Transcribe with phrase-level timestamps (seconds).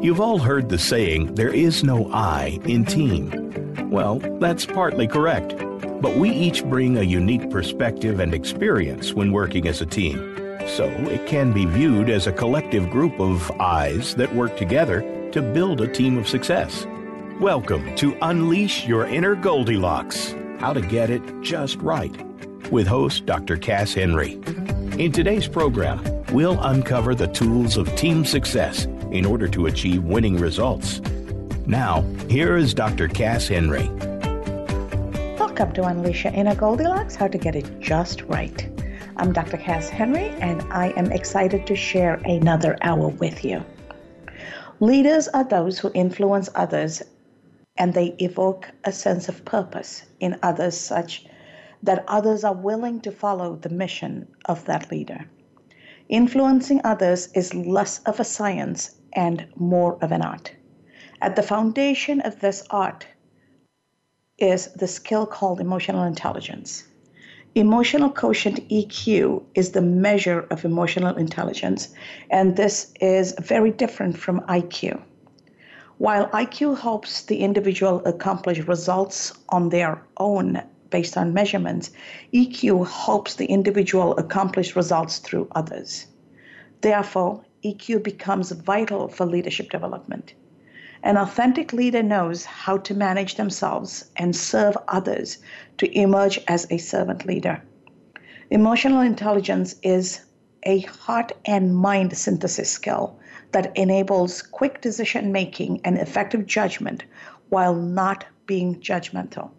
[0.00, 3.90] You've all heard the saying, there is no I in team.
[3.90, 5.56] Well, that's partly correct,
[6.00, 10.36] but we each bring a unique perspective and experience when working as a team.
[10.68, 15.00] So it can be viewed as a collective group of eyes that work together
[15.32, 16.86] to build a team of success.
[17.40, 22.14] Welcome to Unleash Your Inner Goldilocks How to Get It Just Right
[22.70, 23.56] with host Dr.
[23.56, 24.40] Cass Henry.
[24.96, 30.36] In today's program, we'll uncover the tools of team success in order to achieve winning
[30.36, 31.00] results.
[31.66, 33.08] Now, here is Dr.
[33.08, 33.88] Cass Henry.
[35.36, 38.70] Welcome to Unleash Your Inner Goldilocks How to Get It Just Right.
[39.16, 39.56] I'm Dr.
[39.56, 43.64] Cass Henry, and I am excited to share another hour with you.
[44.78, 47.02] Leaders are those who influence others
[47.76, 51.26] and they evoke a sense of purpose in others, such
[51.84, 55.26] that others are willing to follow the mission of that leader.
[56.08, 60.52] Influencing others is less of a science and more of an art.
[61.20, 63.06] At the foundation of this art
[64.38, 66.84] is the skill called emotional intelligence.
[67.54, 71.94] Emotional quotient EQ is the measure of emotional intelligence,
[72.30, 75.00] and this is very different from IQ.
[75.98, 80.62] While IQ helps the individual accomplish results on their own
[80.94, 81.90] based on measurements,
[82.32, 86.06] EQ helps the individual accomplish results through others.
[86.82, 90.34] Therefore, EQ becomes vital for leadership development.
[91.02, 95.38] An authentic leader knows how to manage themselves and serve others
[95.78, 97.60] to emerge as a servant leader.
[98.50, 100.20] Emotional intelligence is
[100.62, 103.18] a heart and mind synthesis skill
[103.50, 107.02] that enables quick decision making and effective judgment
[107.48, 109.50] while not being judgmental.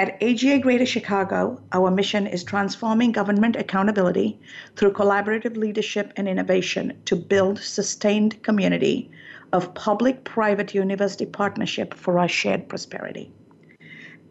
[0.00, 4.40] At AGA Greater Chicago, our mission is transforming government accountability
[4.74, 9.10] through collaborative leadership and innovation to build sustained community
[9.52, 13.30] of public private university partnership for our shared prosperity.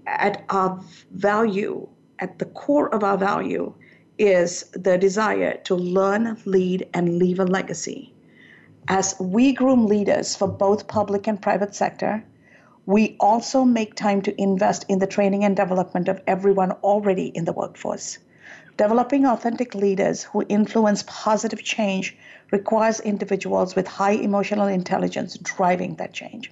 [0.07, 1.87] At our value,
[2.17, 3.71] at the core of our value,
[4.17, 8.11] is the desire to learn, lead, and leave a legacy.
[8.87, 12.23] As we groom leaders for both public and private sector,
[12.89, 17.45] we also make time to invest in the training and development of everyone already in
[17.45, 18.17] the workforce.
[18.77, 22.17] Developing authentic leaders who influence positive change
[22.49, 26.51] requires individuals with high emotional intelligence driving that change.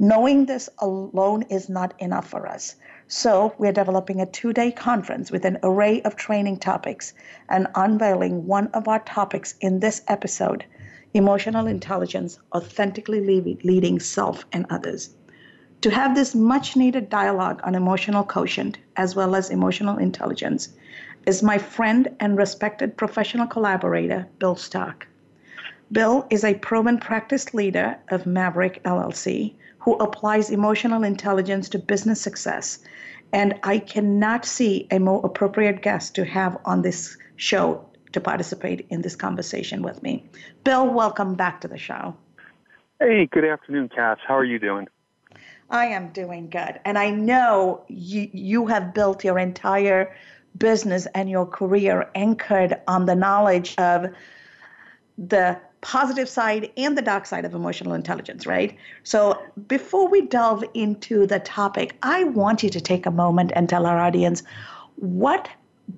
[0.00, 2.74] Knowing this alone is not enough for us.
[3.06, 7.14] So, we're developing a two day conference with an array of training topics
[7.48, 10.64] and unveiling one of our topics in this episode
[11.14, 13.20] emotional intelligence, authentically
[13.62, 15.14] leading self and others.
[15.82, 20.68] To have this much needed dialogue on emotional quotient as well as emotional intelligence
[21.26, 25.08] is my friend and respected professional collaborator, Bill Stark.
[25.90, 32.20] Bill is a proven practice leader of Maverick LLC who applies emotional intelligence to business
[32.20, 32.78] success.
[33.32, 38.86] And I cannot see a more appropriate guest to have on this show to participate
[38.90, 40.30] in this conversation with me.
[40.62, 42.14] Bill, welcome back to the show.
[43.00, 44.18] Hey, good afternoon, Cass.
[44.24, 44.86] How are you doing?
[45.72, 46.78] I am doing good.
[46.84, 50.14] And I know you, you have built your entire
[50.58, 54.10] business and your career anchored on the knowledge of
[55.16, 58.76] the positive side and the dark side of emotional intelligence, right?
[59.02, 63.66] So before we delve into the topic, I want you to take a moment and
[63.68, 64.42] tell our audience
[64.96, 65.48] what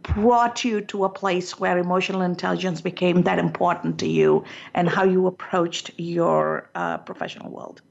[0.03, 5.05] brought you to a place where emotional intelligence became that important to you and how
[5.05, 7.83] you approached your uh, professional world.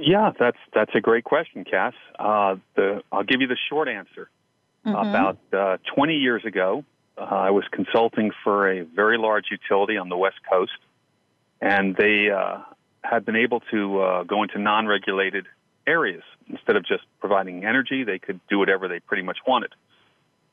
[0.00, 1.92] Yeah, that's that's a great question, Cass.
[2.18, 4.30] Uh, the I'll give you the short answer.
[4.86, 4.96] Mm-hmm.
[4.96, 6.84] About uh, 20 years ago,
[7.18, 10.72] uh, I was consulting for a very large utility on the West Coast,
[11.60, 12.60] and they uh,
[13.04, 15.44] had been able to uh, go into non-regulated
[15.86, 18.04] areas instead of just providing energy.
[18.04, 19.74] They could do whatever they pretty much wanted,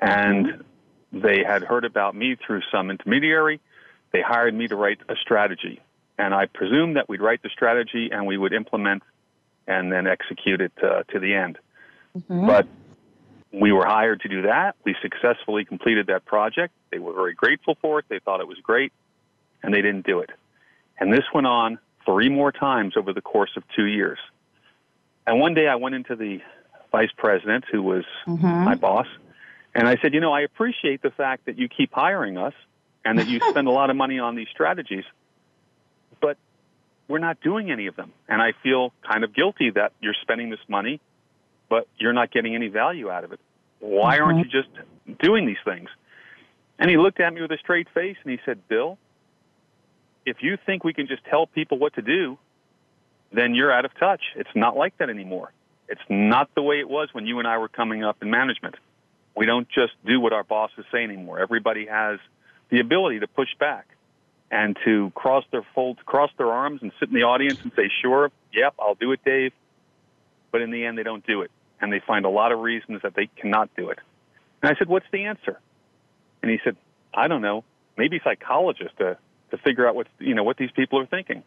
[0.02, 0.66] and
[1.14, 3.62] they had heard about me through some intermediary.
[4.12, 5.80] They hired me to write a strategy,
[6.18, 9.04] and I presumed that we'd write the strategy and we would implement
[9.68, 11.58] and then execute it uh, to the end.
[12.18, 12.48] Mm-hmm.
[12.48, 12.68] But
[13.52, 14.76] we were hired to do that.
[14.84, 16.74] We successfully completed that project.
[16.92, 18.06] They were very grateful for it.
[18.10, 18.94] They thought it was great,
[19.64, 20.30] and they didn't do it.
[21.00, 24.20] And this went on three more times over the course of two years.
[25.26, 26.40] And one day I went into the
[26.92, 28.48] vice president, who was mm-hmm.
[28.48, 29.08] my boss,
[29.76, 32.54] and I said, You know, I appreciate the fact that you keep hiring us
[33.06, 35.04] and that you spend a lot of money on these strategies,
[37.08, 38.12] we're not doing any of them.
[38.28, 41.00] And I feel kind of guilty that you're spending this money,
[41.70, 43.40] but you're not getting any value out of it.
[43.80, 44.26] Why mm-hmm.
[44.26, 44.70] aren't you just
[45.20, 45.90] doing these things?
[46.80, 48.98] And he looked at me with a straight face and he said, Bill,
[50.26, 52.38] if you think we can just tell people what to do,
[53.32, 54.22] then you're out of touch.
[54.36, 55.52] It's not like that anymore.
[55.90, 58.76] It's not the way it was when you and I were coming up in management.
[59.36, 61.40] We don't just do what our bosses say anymore.
[61.40, 62.20] Everybody has
[62.70, 63.88] the ability to push back
[64.50, 67.90] and to cross their folds, cross their arms and sit in the audience and say,
[68.02, 69.52] sure, yep, I'll do it, Dave.
[70.52, 71.52] But in the end, they don't do it.
[71.82, 74.00] And they find a lot of reasons that they cannot do it.
[74.62, 75.60] And I said, what's the answer?
[76.42, 76.78] And he said,
[77.14, 77.64] I don't know.
[77.98, 79.18] Maybe psychologists to,
[79.52, 81.44] to figure out what, you know, what these people are thinking.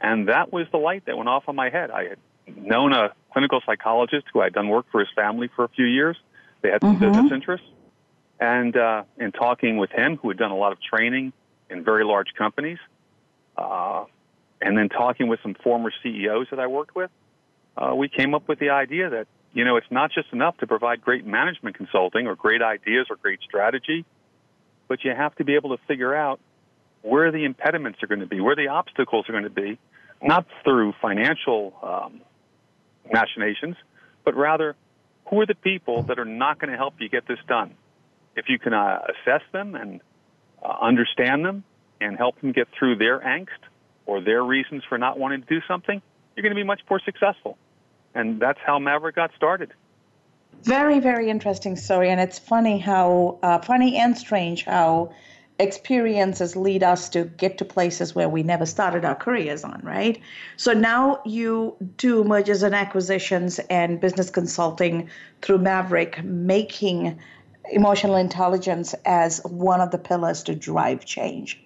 [0.00, 1.90] And that was the light that went off on my head.
[1.90, 2.18] I had
[2.56, 6.16] known a clinical psychologist who had done work for his family for a few years.
[6.62, 7.12] They had some mm-hmm.
[7.12, 7.66] business interests.
[8.38, 11.32] And uh, in talking with him, who had done a lot of training
[11.70, 12.78] in very large companies,
[13.56, 14.04] uh,
[14.60, 17.10] and then talking with some former CEOs that I worked with,
[17.76, 20.66] uh, we came up with the idea that you know it's not just enough to
[20.66, 24.04] provide great management consulting or great ideas or great strategy,
[24.88, 26.40] but you have to be able to figure out
[27.02, 29.78] where the impediments are going to be, where the obstacles are going to be,
[30.22, 32.20] not through financial um,
[33.12, 33.76] machinations,
[34.24, 34.74] but rather
[35.26, 37.74] who are the people that are not going to help you get this done.
[38.34, 40.00] If you can uh, assess them and
[40.66, 41.62] uh, understand them
[42.00, 43.48] and help them get through their angst
[44.04, 46.02] or their reasons for not wanting to do something,
[46.34, 47.56] you're going to be much more successful.
[48.14, 49.72] And that's how Maverick got started.
[50.62, 52.10] Very, very interesting story.
[52.10, 55.12] And it's funny how, uh, funny and strange how
[55.58, 60.20] experiences lead us to get to places where we never started our careers on, right?
[60.56, 65.08] So now you do mergers and acquisitions and business consulting
[65.40, 67.18] through Maverick, making
[67.70, 71.62] emotional intelligence as one of the pillars to drive change.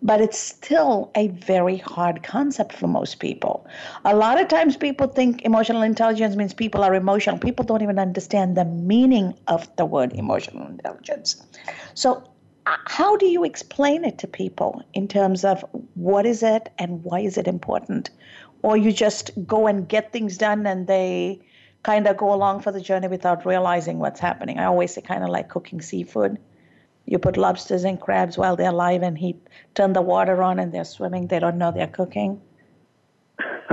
[0.00, 3.66] But it's still a very hard concept for most people.
[4.04, 7.36] A lot of times people think emotional intelligence means people are emotional.
[7.36, 11.42] People don't even understand the meaning of the word emotional intelligence.
[11.94, 12.22] So
[12.66, 15.64] uh, how do you explain it to people in terms of
[15.94, 18.10] what is it and why is it important?
[18.62, 21.40] Or you just go and get things done and they
[21.88, 24.58] kind of go along for the journey without realizing what's happening.
[24.58, 26.36] I always say, kind of like cooking seafood.
[27.06, 29.38] You put lobsters and crabs while they're alive and heat,
[29.74, 31.28] turn the water on and they're swimming.
[31.28, 32.42] They don't know they're cooking.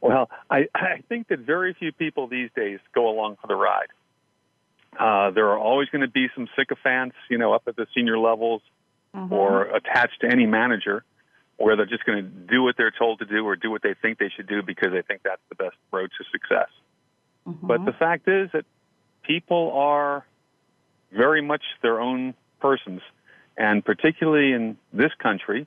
[0.00, 3.92] well, I, I think that very few people these days go along for the ride.
[4.98, 8.18] Uh, there are always going to be some sycophants, you know, up at the senior
[8.18, 8.62] levels
[9.14, 9.32] mm-hmm.
[9.32, 11.04] or attached to any manager
[11.60, 13.94] where they're just going to do what they're told to do or do what they
[14.00, 16.68] think they should do because they think that's the best road to success.
[17.46, 17.66] Mm-hmm.
[17.66, 18.64] But the fact is that
[19.22, 20.24] people are
[21.12, 23.02] very much their own persons.
[23.58, 25.66] And particularly in this country,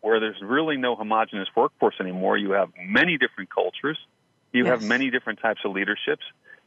[0.00, 3.98] where there's really no homogenous workforce anymore, you have many different cultures,
[4.52, 4.80] you yes.
[4.80, 6.24] have many different types of leaderships,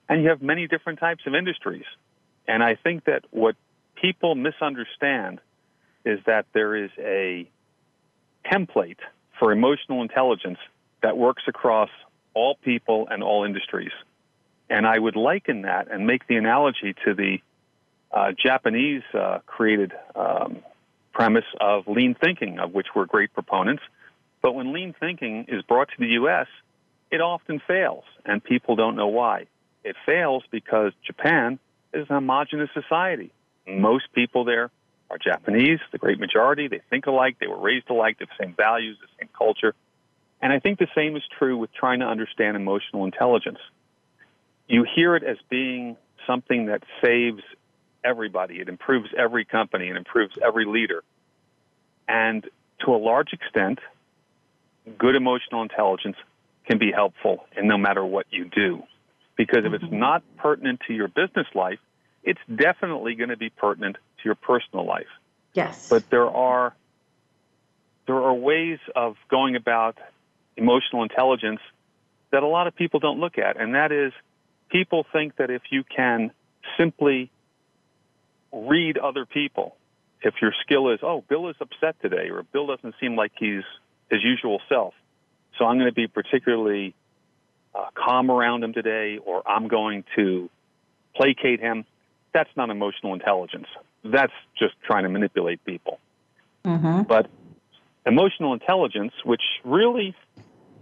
[0.07, 1.85] and you have many different types of industries.
[2.47, 3.57] And I think that what
[4.01, 5.41] people misunderstand
[6.05, 7.49] is that there is a
[8.51, 8.99] template
[9.39, 10.59] for emotional intelligence
[11.01, 11.89] that works across
[12.33, 13.91] all people and all industries.
[14.69, 17.37] And I would liken that and make the analogy to the
[18.11, 20.59] uh, Japanese uh, created um,
[21.11, 23.83] premise of lean thinking, of which we're great proponents.
[24.41, 26.47] But when lean thinking is brought to the U.S.,
[27.11, 29.45] it often fails, and people don't know why.
[29.83, 31.59] It fails because Japan
[31.93, 33.31] is a homogenous society.
[33.67, 34.71] Most people there
[35.13, 36.67] are Japanese, the great majority.
[36.67, 39.75] They think alike, they were raised alike, they have the same values, the same culture.
[40.41, 43.59] And I think the same is true with trying to understand emotional intelligence.
[44.67, 47.43] You hear it as being something that saves
[48.03, 51.03] everybody, it improves every company, it improves every leader.
[52.07, 52.49] And
[52.85, 53.79] to a large extent,
[54.97, 56.17] good emotional intelligence
[56.67, 58.83] can be helpful in no matter what you do.
[59.37, 59.99] Because if it's mm-hmm.
[59.99, 61.79] not pertinent to your business life,
[62.23, 65.07] it's definitely going to be pertinent to your personal life.
[65.53, 65.89] Yes.
[65.89, 66.73] But there are
[68.07, 69.97] there are ways of going about
[70.57, 71.61] emotional intelligence
[72.31, 74.11] that a lot of people don't look at, and that is
[74.69, 76.31] people think that if you can
[76.77, 77.31] simply
[78.51, 79.75] read other people,
[80.21, 83.63] if your skill is, oh, Bill is upset today, or Bill doesn't seem like he's
[84.09, 84.93] his usual self,
[85.57, 86.93] so I'm going to be particularly
[87.73, 90.49] uh, calm around him today, or I'm going to
[91.15, 91.85] placate him.
[92.33, 93.67] That's not emotional intelligence.
[94.03, 95.99] That's just trying to manipulate people.
[96.65, 97.03] Mm-hmm.
[97.03, 97.27] But
[98.05, 100.15] emotional intelligence, which really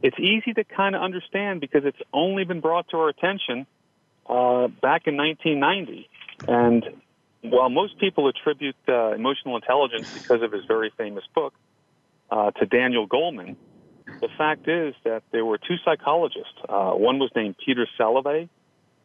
[0.01, 3.67] it's easy to kind of understand because it's only been brought to our attention
[4.27, 6.09] uh, back in 1990.
[6.47, 7.01] And
[7.41, 11.53] while most people attribute uh, emotional intelligence because of his very famous book
[12.31, 13.55] uh, to Daniel Goleman,
[14.19, 16.53] the fact is that there were two psychologists.
[16.67, 18.49] Uh, one was named Peter Salovey.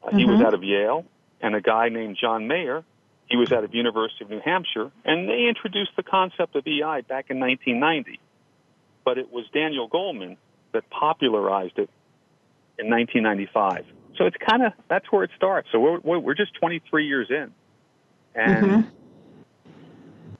[0.02, 0.18] Uh, mm-hmm.
[0.18, 0.46] He was mm-hmm.
[0.46, 1.04] out of Yale,
[1.40, 2.84] and a guy named John Mayer,
[3.28, 7.02] he was out of University of New Hampshire, and they introduced the concept of EI
[7.08, 8.20] back in 1990.
[9.04, 10.36] But it was Daniel Goleman
[10.72, 11.90] that popularized it
[12.78, 13.86] in 1995.
[14.16, 15.68] So it's kind of that's where it starts.
[15.72, 17.52] So we're we're just 23 years in,
[18.34, 18.88] and mm-hmm.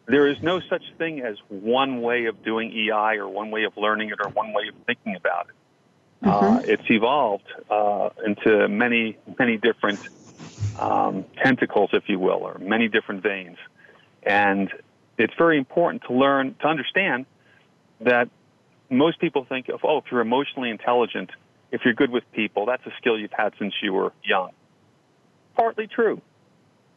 [0.07, 3.76] there is no such thing as one way of doing EI or one way of
[3.76, 6.26] learning it or one way of thinking about it.
[6.26, 6.57] Mm-hmm.
[6.57, 10.00] Uh, it's evolved uh, into many many different
[10.78, 13.59] um, tentacles, if you will, or many different veins.
[14.23, 14.71] And
[15.18, 17.26] it's very important to learn, to understand
[18.00, 18.28] that
[18.90, 21.30] most people think of, oh, if you're emotionally intelligent,
[21.73, 24.50] if you're good with people, that's a skill you've had since you were young.
[25.56, 26.21] Partly true.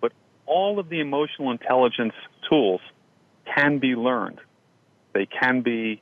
[0.02, 0.12] But
[0.46, 2.14] all of the emotional intelligence
[2.50, 2.82] tools
[3.56, 4.40] can be learned.
[5.14, 6.02] They can be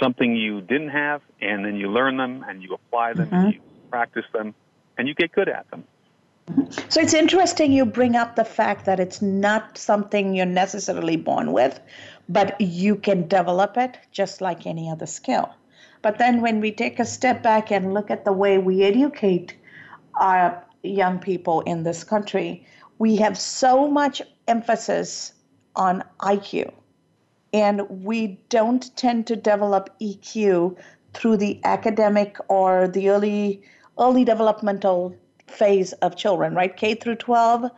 [0.00, 3.34] something you didn't have, and then you learn them and you apply them mm-hmm.
[3.34, 4.54] and you practice them
[4.96, 5.84] and you get good at them.
[6.88, 11.52] So it's interesting you bring up the fact that it's not something you're necessarily born
[11.52, 11.80] with,
[12.28, 15.54] but you can develop it just like any other skill.
[16.02, 19.56] But then when we take a step back and look at the way we educate
[20.16, 22.66] our young people in this country,
[22.98, 25.32] we have so much emphasis
[25.76, 26.72] on IQ.
[27.52, 30.76] And we don't tend to develop EQ
[31.14, 33.62] through the academic or the early
[33.98, 35.14] early developmental
[35.52, 36.76] phase of children, right?
[36.76, 37.70] K through 12,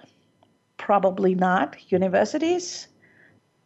[0.76, 1.76] probably not.
[1.90, 2.88] Universities,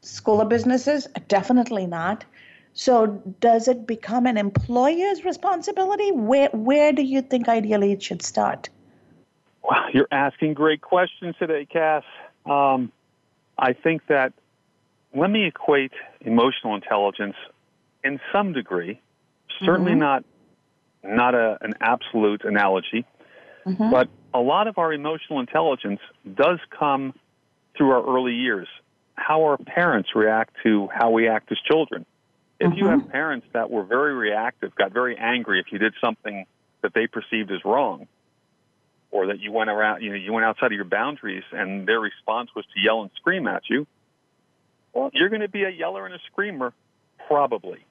[0.02, 2.24] school of businesses, definitely not.
[2.72, 3.06] So
[3.40, 6.12] does it become an employer's responsibility?
[6.12, 8.68] Where where do you think ideally it should start?
[9.62, 12.04] Well, you're asking great questions today, Cass.
[12.46, 12.92] Um,
[13.58, 14.32] I think that
[15.14, 17.34] let me equate emotional intelligence
[18.04, 19.00] in some degree,
[19.64, 20.00] certainly mm-hmm.
[20.00, 20.24] not
[21.02, 23.04] not a, an absolute analogy,
[23.68, 23.90] Mm-hmm.
[23.90, 26.00] But a lot of our emotional intelligence
[26.34, 27.14] does come
[27.76, 28.68] through our early years.
[29.14, 32.06] How our parents react to how we act as children.
[32.60, 32.78] If mm-hmm.
[32.78, 36.46] you have parents that were very reactive, got very angry if you did something
[36.82, 38.06] that they perceived as wrong,
[39.10, 42.00] or that you went around, you know, you went outside of your boundaries, and their
[42.00, 43.86] response was to yell and scream at you,
[44.92, 46.72] well, you're going to be a yeller and a screamer,
[47.26, 47.84] probably.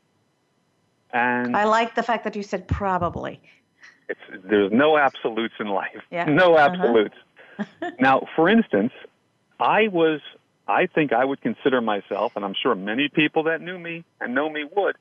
[1.11, 3.39] And I like the fact that you said probably.
[4.09, 6.01] It's, there's no absolutes in life.
[6.11, 6.25] Yeah.
[6.29, 6.69] No uh-huh.
[6.73, 7.15] absolutes.
[7.59, 7.91] Uh-huh.
[7.99, 8.93] now, for instance,
[9.59, 10.21] I was,
[10.67, 14.35] I think I would consider myself, and I'm sure many people that knew me and
[14.35, 14.95] know me would,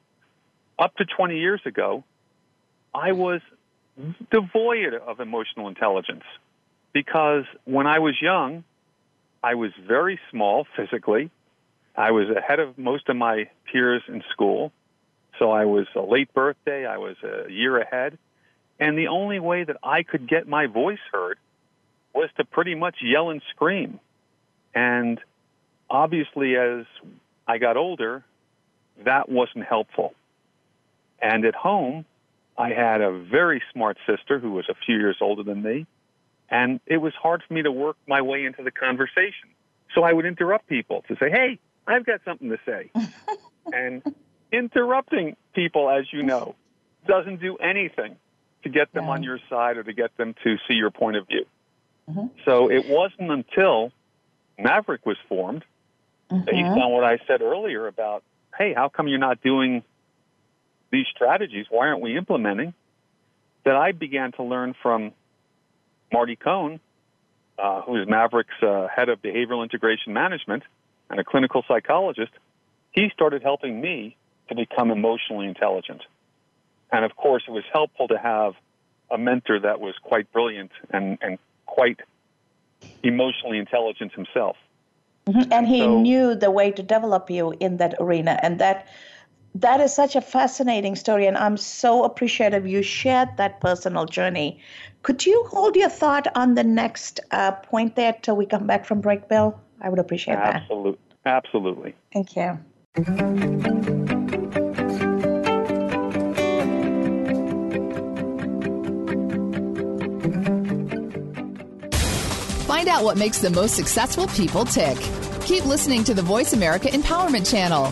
[0.78, 2.04] up to 20 years ago,
[2.94, 3.40] I was
[4.30, 6.25] devoid of emotional intelligence
[6.92, 8.64] because when I was young,
[9.42, 11.30] I was very small physically.
[11.94, 14.72] I was ahead of most of my peers in school.
[15.38, 16.86] So I was a late birthday.
[16.86, 18.18] I was a year ahead.
[18.78, 21.38] And the only way that I could get my voice heard
[22.14, 24.00] was to pretty much yell and scream.
[24.75, 25.21] And
[25.88, 26.85] obviously, as
[27.47, 28.25] I got older,
[29.04, 30.14] that wasn't helpful.
[31.21, 32.04] And at home,
[32.59, 35.87] I had a very smart sister who was a few years older than me,
[36.49, 39.50] and it was hard for me to work my way into the conversation.
[39.95, 42.90] So I would interrupt people to say, Hey, I've got something to say.
[43.73, 44.02] and
[44.52, 46.54] interrupting people, as you know,
[47.06, 48.16] doesn't do anything
[48.66, 49.11] to get them yeah.
[49.11, 51.46] on your side or to get them to see your point of view.
[52.11, 52.26] Mm-hmm.
[52.44, 53.92] So it wasn't until
[54.58, 55.64] Maverick was formed,
[56.30, 56.44] mm-hmm.
[56.44, 58.23] based on what I said earlier about,
[58.58, 59.82] hey, how come you're not doing
[60.90, 61.66] these strategies?
[61.70, 62.75] Why aren't we implementing?
[63.64, 65.12] That I began to learn from
[66.12, 66.80] Marty Cohn,
[67.58, 70.62] uh, who is Maverick's uh, head of behavioral integration management
[71.11, 72.32] and a clinical psychologist.
[72.92, 74.16] He started helping me
[74.49, 76.02] to become emotionally intelligent.
[76.93, 78.55] And of course, it was helpful to have
[79.11, 82.00] a mentor that was quite brilliant and, and quite
[83.02, 84.57] emotionally intelligent himself.
[85.26, 85.52] Mm-hmm.
[85.52, 88.38] And he so, knew the way to develop you in that arena.
[88.43, 88.87] And that
[89.57, 91.26] that is such a fascinating story.
[91.26, 94.61] And I'm so appreciative you shared that personal journey.
[95.02, 98.85] Could you hold your thought on the next uh, point there till we come back
[98.85, 99.59] from break, Bill?
[99.81, 100.99] I would appreciate absolutely.
[101.25, 101.45] that.
[101.45, 101.95] Absolutely.
[102.12, 104.05] Thank you.
[112.97, 114.97] Out what makes the most successful people tick.
[115.43, 117.88] Keep listening to the Voice America Empowerment Channel.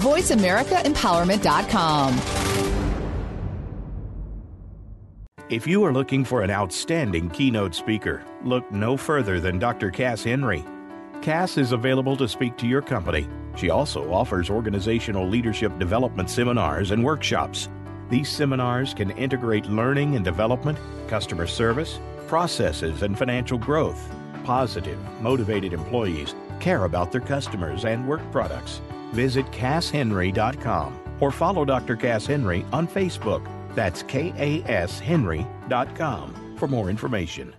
[0.00, 2.20] VoiceAmericaEmpowerment.com.
[5.48, 9.90] If you are looking for an outstanding keynote speaker, look no further than Dr.
[9.90, 10.64] Cass Henry.
[11.22, 13.28] Cass is available to speak to your company.
[13.56, 17.68] She also offers organizational leadership development seminars and workshops.
[18.10, 24.02] These seminars can integrate learning and development, customer service, processes, and financial growth
[24.46, 28.80] positive, motivated employees care about their customers and work products.
[29.12, 31.96] Visit CassHenry.com or follow Dr.
[31.96, 33.44] Cass Henry on Facebook.
[33.74, 34.56] That's KASHenry.com
[36.56, 37.54] for more information.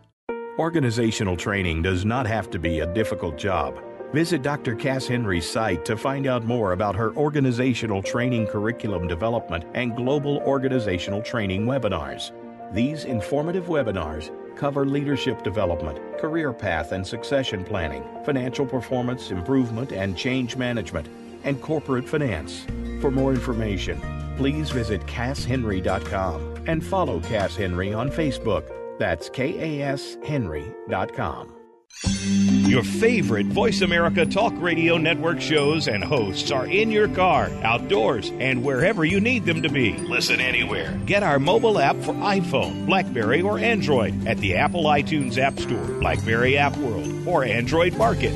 [0.58, 3.78] Organizational training does not have to be a difficult job.
[4.14, 4.74] Visit Dr.
[4.74, 10.38] Cass Henry's site to find out more about her organizational training curriculum development and global
[10.40, 12.32] organizational training webinars.
[12.74, 20.18] These informative webinars cover leadership development, career path and succession planning, financial performance improvement and
[20.18, 21.08] change management,
[21.44, 22.66] and corporate finance.
[23.00, 24.02] For more information,
[24.38, 28.68] please visit CassHenry.com and follow Cass Henry on Facebook.
[29.00, 31.57] That's KASHenry.com.
[32.04, 38.30] Your favorite Voice America Talk Radio Network shows and hosts are in your car, outdoors,
[38.40, 39.98] and wherever you need them to be.
[39.98, 40.96] Listen anywhere.
[41.06, 45.88] Get our mobile app for iPhone, Blackberry, or Android at the Apple iTunes App Store,
[46.00, 48.34] Blackberry App World, or Android Market.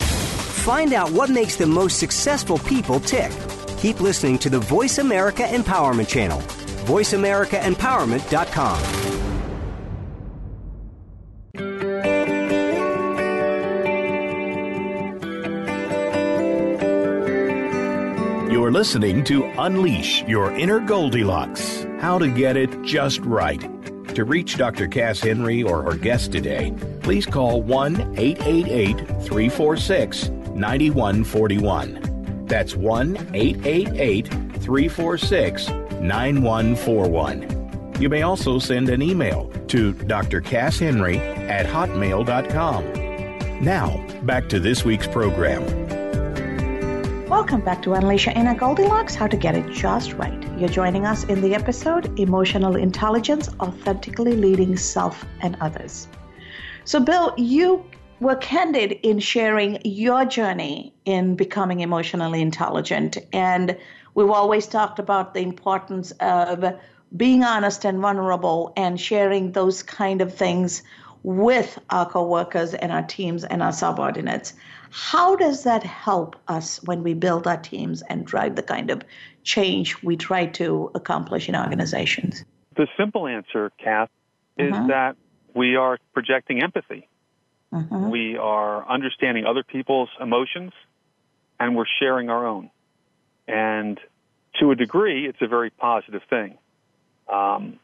[0.00, 3.32] Find out what makes the most successful people tick.
[3.78, 6.40] Keep listening to the Voice America Empowerment Channel.
[6.84, 9.07] VoiceAmericaEmpowerment.com.
[18.68, 23.62] You're listening to Unleash Your Inner Goldilocks How to Get It Just Right.
[24.14, 24.86] To reach Dr.
[24.86, 32.44] Cass Henry or her guest today, please call 1 888 346 9141.
[32.44, 35.68] That's 1 888 346
[36.02, 37.94] 9141.
[37.98, 41.16] You may also send an email to drcasshenry
[41.48, 43.64] at hotmail.com.
[43.64, 45.87] Now, back to this week's program.
[47.28, 50.42] Welcome back to Unleash Your Inner Goldilocks How to Get It Just Right.
[50.58, 56.08] You're joining us in the episode Emotional Intelligence Authentically Leading Self and Others.
[56.84, 57.84] So, Bill, you
[58.20, 63.18] were candid in sharing your journey in becoming emotionally intelligent.
[63.34, 63.76] And
[64.14, 66.64] we've always talked about the importance of
[67.14, 70.82] being honest and vulnerable and sharing those kind of things
[71.24, 74.54] with our coworkers and our teams and our subordinates.
[74.90, 79.02] How does that help us when we build our teams and drive the kind of
[79.44, 82.44] change we try to accomplish in organizations?
[82.76, 84.10] The simple answer, Kath,
[84.56, 84.86] is uh-huh.
[84.88, 85.16] that
[85.54, 87.08] we are projecting empathy.
[87.72, 88.08] Uh-huh.
[88.08, 90.72] We are understanding other people's emotions
[91.60, 92.70] and we're sharing our own.
[93.46, 93.98] And
[94.60, 96.58] to a degree, it's a very positive thing.
[97.28, 97.78] Um,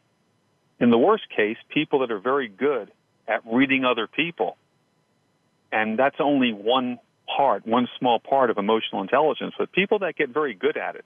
[0.80, 2.90] in the worst case, people that are very good
[3.28, 4.56] at reading other people
[5.74, 7.00] and that's only one
[7.37, 9.54] part, one small part of emotional intelligence.
[9.58, 11.04] But people that get very good at it,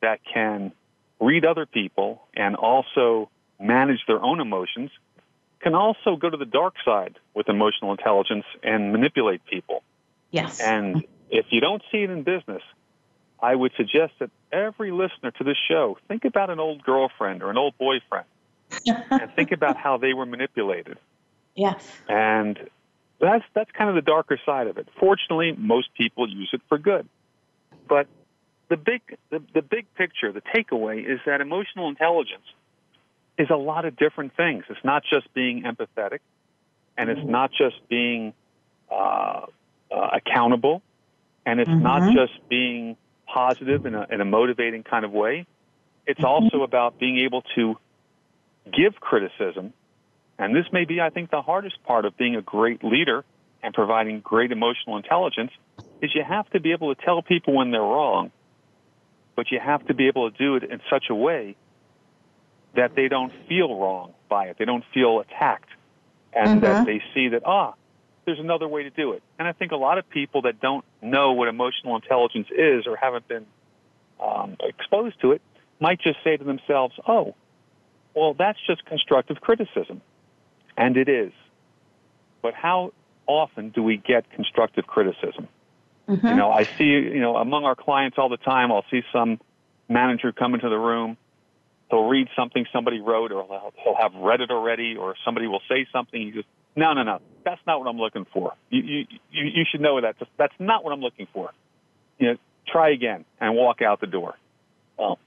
[0.00, 0.72] that can
[1.20, 3.28] read other people and also
[3.60, 4.90] manage their own emotions,
[5.60, 9.82] can also go to the dark side with emotional intelligence and manipulate people.
[10.30, 10.60] Yes.
[10.60, 12.62] And if you don't see it in business,
[13.42, 17.50] I would suggest that every listener to this show think about an old girlfriend or
[17.50, 18.26] an old boyfriend
[19.10, 20.96] and think about how they were manipulated.
[21.54, 21.86] Yes.
[22.08, 22.70] And
[23.20, 24.88] that's that's kind of the darker side of it.
[24.98, 27.08] Fortunately, most people use it for good.
[27.88, 28.06] But
[28.68, 32.46] the big the, the big picture, the takeaway is that emotional intelligence
[33.38, 34.64] is a lot of different things.
[34.68, 36.20] It's not just being empathetic,
[36.96, 38.32] and it's not just being
[38.90, 39.46] uh,
[39.90, 40.82] uh, accountable,
[41.44, 41.82] and it's mm-hmm.
[41.82, 45.46] not just being positive in a, in a motivating kind of way.
[46.06, 46.26] It's mm-hmm.
[46.26, 47.76] also about being able to
[48.72, 49.72] give criticism
[50.40, 53.24] and this may be, I think, the hardest part of being a great leader
[53.62, 55.50] and providing great emotional intelligence
[56.00, 58.32] is you have to be able to tell people when they're wrong,
[59.36, 61.56] but you have to be able to do it in such a way
[62.74, 64.56] that they don't feel wrong by it.
[64.58, 65.68] They don't feel attacked
[66.32, 66.60] and mm-hmm.
[66.60, 67.74] that they see that, ah,
[68.24, 69.22] there's another way to do it.
[69.38, 72.96] And I think a lot of people that don't know what emotional intelligence is or
[72.96, 73.44] haven't been
[74.18, 75.42] um, exposed to it
[75.80, 77.34] might just say to themselves, oh,
[78.14, 80.00] well, that's just constructive criticism.
[80.80, 81.32] And it is.
[82.40, 82.92] But how
[83.26, 85.46] often do we get constructive criticism?
[86.08, 86.26] Mm-hmm.
[86.26, 89.38] You know, I see, you know, among our clients all the time, I'll see some
[89.90, 91.18] manager come into the room.
[91.90, 93.46] He'll read something somebody wrote, or
[93.84, 96.20] he'll have read it already, or somebody will say something.
[96.20, 98.54] He goes, "No, no, no, that's not what I'm looking for.
[98.70, 100.16] You, you, you, you should know that.
[100.38, 101.50] That's not what I'm looking for.
[102.18, 104.36] You know, try again and walk out the door."
[104.96, 105.18] Well,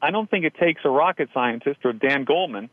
[0.00, 2.70] I don't think it takes a rocket scientist or Dan Goleman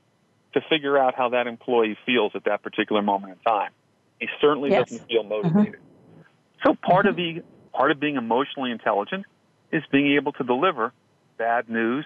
[0.53, 3.71] to figure out how that employee feels at that particular moment in time.
[4.19, 4.89] He certainly yes.
[4.89, 5.73] doesn't feel motivated.
[5.73, 6.21] Mm-hmm.
[6.65, 7.09] So part mm-hmm.
[7.09, 9.25] of the part of being emotionally intelligent
[9.71, 10.93] is being able to deliver
[11.37, 12.05] bad news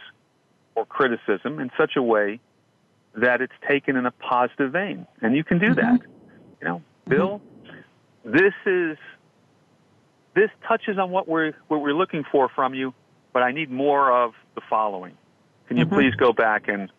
[0.75, 2.39] or criticism in such a way
[3.15, 5.05] that it's taken in a positive vein.
[5.21, 5.97] And you can do mm-hmm.
[5.97, 6.01] that.
[6.62, 8.31] You know, Bill, mm-hmm.
[8.31, 8.97] this is
[10.33, 12.93] this touches on what we're what we're looking for from you,
[13.33, 15.17] but I need more of the following.
[15.67, 15.95] Can you mm-hmm.
[15.95, 16.91] please go back and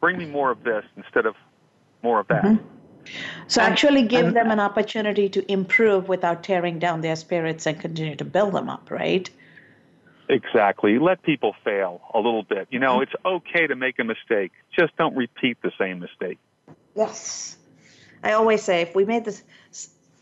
[0.00, 1.34] bring me more of this instead of
[2.02, 2.44] more of that?
[2.44, 2.64] Mm-hmm.
[3.46, 7.66] So and, actually give and, them an opportunity to improve without tearing down their spirits
[7.66, 9.28] and continue to build them up, right?
[10.28, 10.98] Exactly.
[10.98, 12.68] Let people fail a little bit.
[12.70, 13.04] You know, mm-hmm.
[13.04, 14.52] it's okay to make a mistake.
[14.78, 16.38] Just don't repeat the same mistake.
[16.94, 17.56] Yes.
[18.22, 19.42] I always say if we made this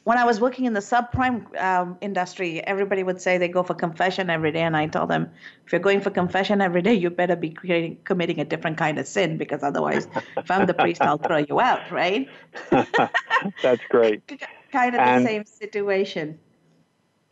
[0.06, 3.74] when I was working in the subprime um, industry, everybody would say they go for
[3.74, 5.28] confession every day, and I tell them,
[5.66, 9.00] if you're going for confession every day, you better be creating, committing a different kind
[9.00, 12.28] of sin, because otherwise, if I'm the priest, I'll throw you out, right?
[12.70, 14.22] That's great.
[14.70, 16.38] kind of and, the same situation.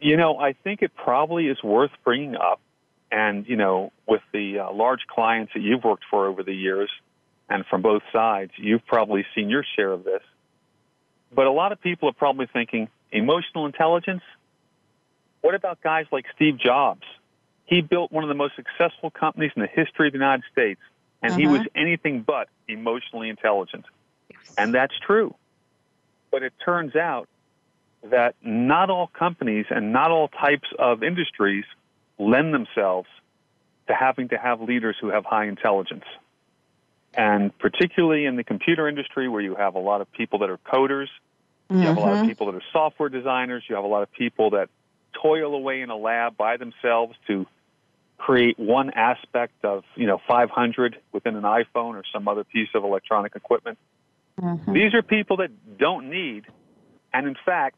[0.00, 2.60] You know, I think it probably is worth bringing up,
[3.12, 6.90] and you know, with the uh, large clients that you've worked for over the years,
[7.48, 10.22] and from both sides, you've probably seen your share of this
[11.34, 14.22] but a lot of people are probably thinking emotional intelligence.
[15.40, 17.02] What about guys like Steve Jobs?
[17.64, 20.80] He built one of the most successful companies in the history of the United States,
[21.22, 21.40] and uh-huh.
[21.40, 23.84] he was anything but emotionally intelligent.
[24.58, 25.34] And that's true.
[26.30, 27.28] But it turns out
[28.02, 31.64] that not all companies and not all types of industries
[32.18, 33.08] lend themselves
[33.88, 36.04] to having to have leaders who have high intelligence.
[37.16, 40.58] And particularly in the computer industry, where you have a lot of people that are
[40.58, 41.08] coders,
[41.70, 42.28] you have a lot of mm-hmm.
[42.28, 44.68] people that are software designers, you have a lot of people that
[45.20, 47.46] toil away in a lab by themselves to
[48.18, 52.84] create one aspect of, you know, 500 within an iPhone or some other piece of
[52.84, 53.78] electronic equipment.
[54.40, 54.72] Mm-hmm.
[54.72, 56.44] These are people that don't need,
[57.12, 57.76] and in fact,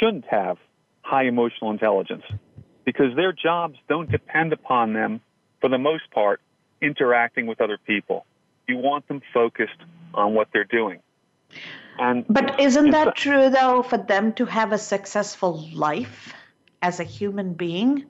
[0.00, 0.58] shouldn't have
[1.02, 2.24] high emotional intelligence
[2.84, 5.20] because their jobs don't depend upon them,
[5.60, 6.40] for the most part,
[6.80, 8.26] interacting with other people.
[8.68, 9.80] You want them focused
[10.14, 11.00] on what they're doing.
[11.98, 16.34] And but isn't that true though for them to have a successful life
[16.82, 18.04] as a human being?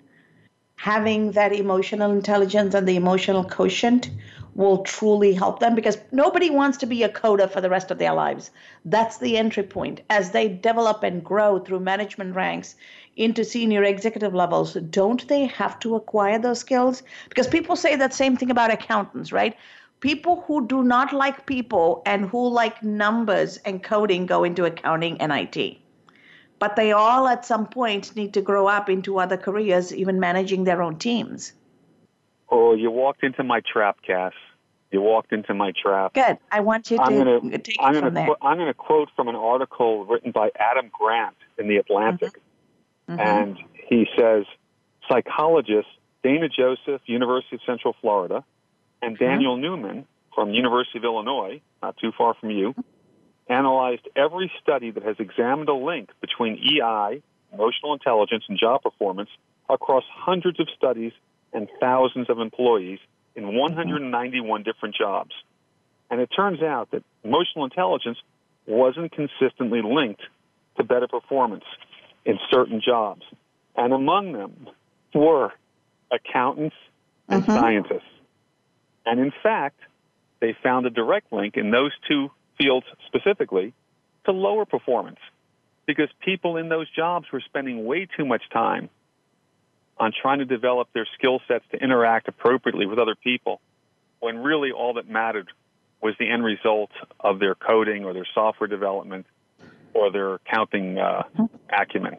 [0.76, 4.10] Having that emotional intelligence and the emotional quotient
[4.54, 7.98] will truly help them because nobody wants to be a coder for the rest of
[7.98, 8.50] their lives.
[8.84, 10.00] That's the entry point.
[10.10, 12.74] As they develop and grow through management ranks
[13.16, 17.04] into senior executive levels, don't they have to acquire those skills?
[17.28, 19.56] Because people say that same thing about accountants, right?
[20.00, 25.20] People who do not like people and who like numbers and coding go into accounting
[25.20, 25.78] and IT.
[26.58, 30.64] But they all at some point need to grow up into other careers, even managing
[30.64, 31.52] their own teams.
[32.48, 34.32] Oh, you walked into my trap, Cass.
[34.90, 36.14] You walked into my trap.
[36.14, 36.38] Good.
[36.50, 38.28] I want you to I'm gonna, take I'm it from there.
[38.40, 42.40] I'm going to quote from an article written by Adam Grant in the Atlantic.
[43.08, 43.12] Mm-hmm.
[43.12, 43.20] Mm-hmm.
[43.20, 43.58] And
[43.88, 44.44] he says,
[45.10, 45.88] psychologist
[46.22, 48.44] Dana Joseph, University of Central Florida,
[49.02, 49.24] and mm-hmm.
[49.24, 52.74] Daniel Newman from University of Illinois, not too far from you,
[53.48, 59.30] analyzed every study that has examined a link between EI, emotional intelligence, and job performance
[59.68, 61.12] across hundreds of studies
[61.52, 62.98] and thousands of employees
[63.34, 65.32] in 191 different jobs.
[66.10, 68.18] And it turns out that emotional intelligence
[68.66, 70.22] wasn't consistently linked
[70.76, 71.64] to better performance
[72.24, 73.22] in certain jobs.
[73.76, 74.68] And among them
[75.14, 75.52] were
[76.10, 76.76] accountants
[77.28, 77.52] and mm-hmm.
[77.52, 78.02] scientists.
[79.08, 79.80] And in fact,
[80.40, 83.72] they found a direct link in those two fields specifically
[84.26, 85.18] to lower performance
[85.86, 88.90] because people in those jobs were spending way too much time
[89.96, 93.60] on trying to develop their skill sets to interact appropriately with other people
[94.20, 95.48] when really all that mattered
[96.02, 96.90] was the end result
[97.20, 99.24] of their coding or their software development
[99.94, 101.22] or their accounting uh,
[101.72, 102.18] acumen.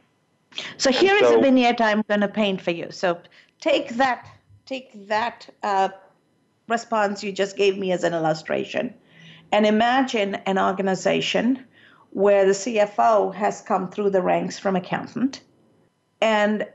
[0.77, 2.87] So here is so, a vignette I'm going to paint for you.
[2.89, 3.19] So
[3.61, 4.27] take that,
[4.65, 5.89] take that uh,
[6.69, 8.93] response you just gave me as an illustration.
[9.51, 11.65] And imagine an organization
[12.11, 15.41] where the CFO has come through the ranks from accountant,
[16.21, 16.67] and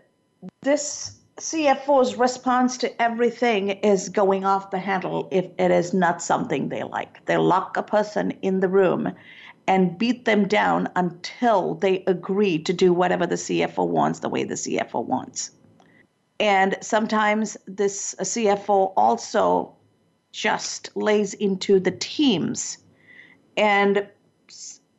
[0.62, 6.68] this CFO's response to everything is going off the handle if it is not something
[6.68, 7.24] they like.
[7.26, 9.12] They lock a person in the room
[9.66, 14.44] and beat them down until they agree to do whatever the CFO wants the way
[14.44, 15.50] the CFO wants.
[16.38, 19.74] And sometimes this CFO also
[20.34, 22.78] just lays into the teams.
[23.56, 24.08] And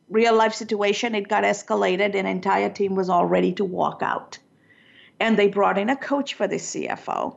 [0.08, 4.38] real life situation, it got escalated, an entire team was all ready to walk out.
[5.20, 7.36] And they brought in a coach for the CFO.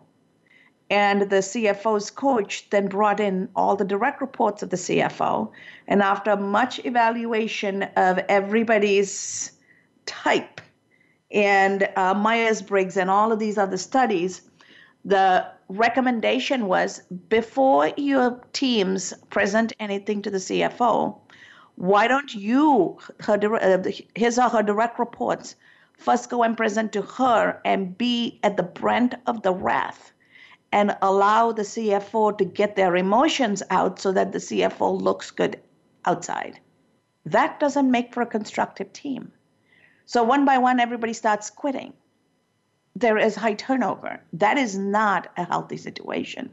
[0.90, 5.52] And the CFO's coach then brought in all the direct reports of the CFO.
[5.86, 9.52] And after much evaluation of everybody's
[10.06, 10.62] type
[11.32, 14.49] and uh, Myers Briggs and all of these other studies,
[15.06, 21.20] the recommendation was before your teams present anything to the CFO,
[21.76, 23.84] Why don't you, her, uh,
[24.16, 25.56] his or her direct reports,
[25.98, 30.12] first go and present to her and be at the brink of the wrath
[30.72, 35.60] and allow the CFO to get their emotions out so that the CFO looks good
[36.06, 36.60] outside?
[37.26, 39.32] That doesn't make for a constructive team.
[40.06, 41.94] So one by one, everybody starts quitting.
[42.96, 44.22] There is high turnover.
[44.34, 46.52] That is not a healthy situation.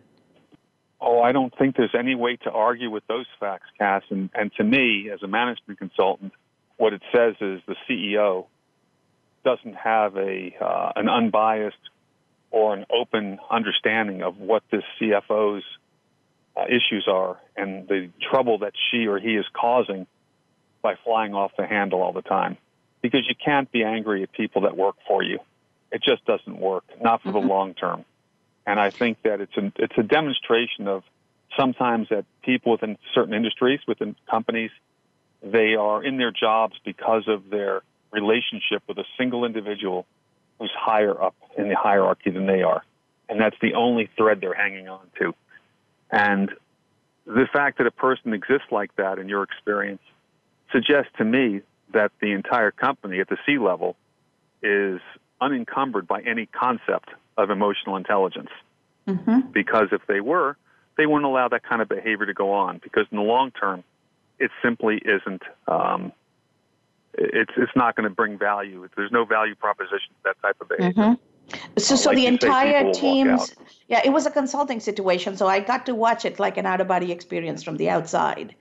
[1.00, 4.02] Oh, I don't think there's any way to argue with those facts, Cass.
[4.10, 6.32] And, and to me, as a management consultant,
[6.78, 8.46] what it says is the CEO
[9.44, 11.76] doesn't have a uh, an unbiased
[12.50, 15.64] or an open understanding of what this CFO's
[16.56, 20.06] uh, issues are and the trouble that she or he is causing
[20.82, 22.56] by flying off the handle all the time.
[23.02, 25.38] Because you can't be angry at people that work for you.
[25.92, 27.40] It just doesn't work, not for mm-hmm.
[27.40, 28.04] the long term.
[28.66, 31.04] And I think that it's a, it's a demonstration of
[31.56, 34.70] sometimes that people within certain industries, within companies,
[35.42, 40.06] they are in their jobs because of their relationship with a single individual
[40.58, 42.82] who's higher up in the hierarchy than they are.
[43.28, 45.34] And that's the only thread they're hanging on to.
[46.10, 46.50] And
[47.26, 50.02] the fact that a person exists like that in your experience
[50.72, 51.60] suggests to me
[51.92, 53.96] that the entire company at the C level
[54.62, 55.00] is
[55.40, 58.50] unencumbered by any concept of emotional intelligence.
[59.06, 59.52] Mm-hmm.
[59.52, 60.56] Because if they were,
[60.96, 62.78] they wouldn't allow that kind of behavior to go on.
[62.82, 63.84] Because in the long term,
[64.38, 65.42] it simply isn't.
[65.68, 66.12] Um,
[67.14, 68.88] it's it's not going to bring value.
[68.96, 71.02] There's no value proposition to that type of behavior.
[71.02, 71.14] Mm-hmm.
[71.78, 73.54] So, uh, so like the entire team's
[73.88, 75.36] yeah, it was a consulting situation.
[75.36, 78.54] So I got to watch it like an out of body experience from the outside.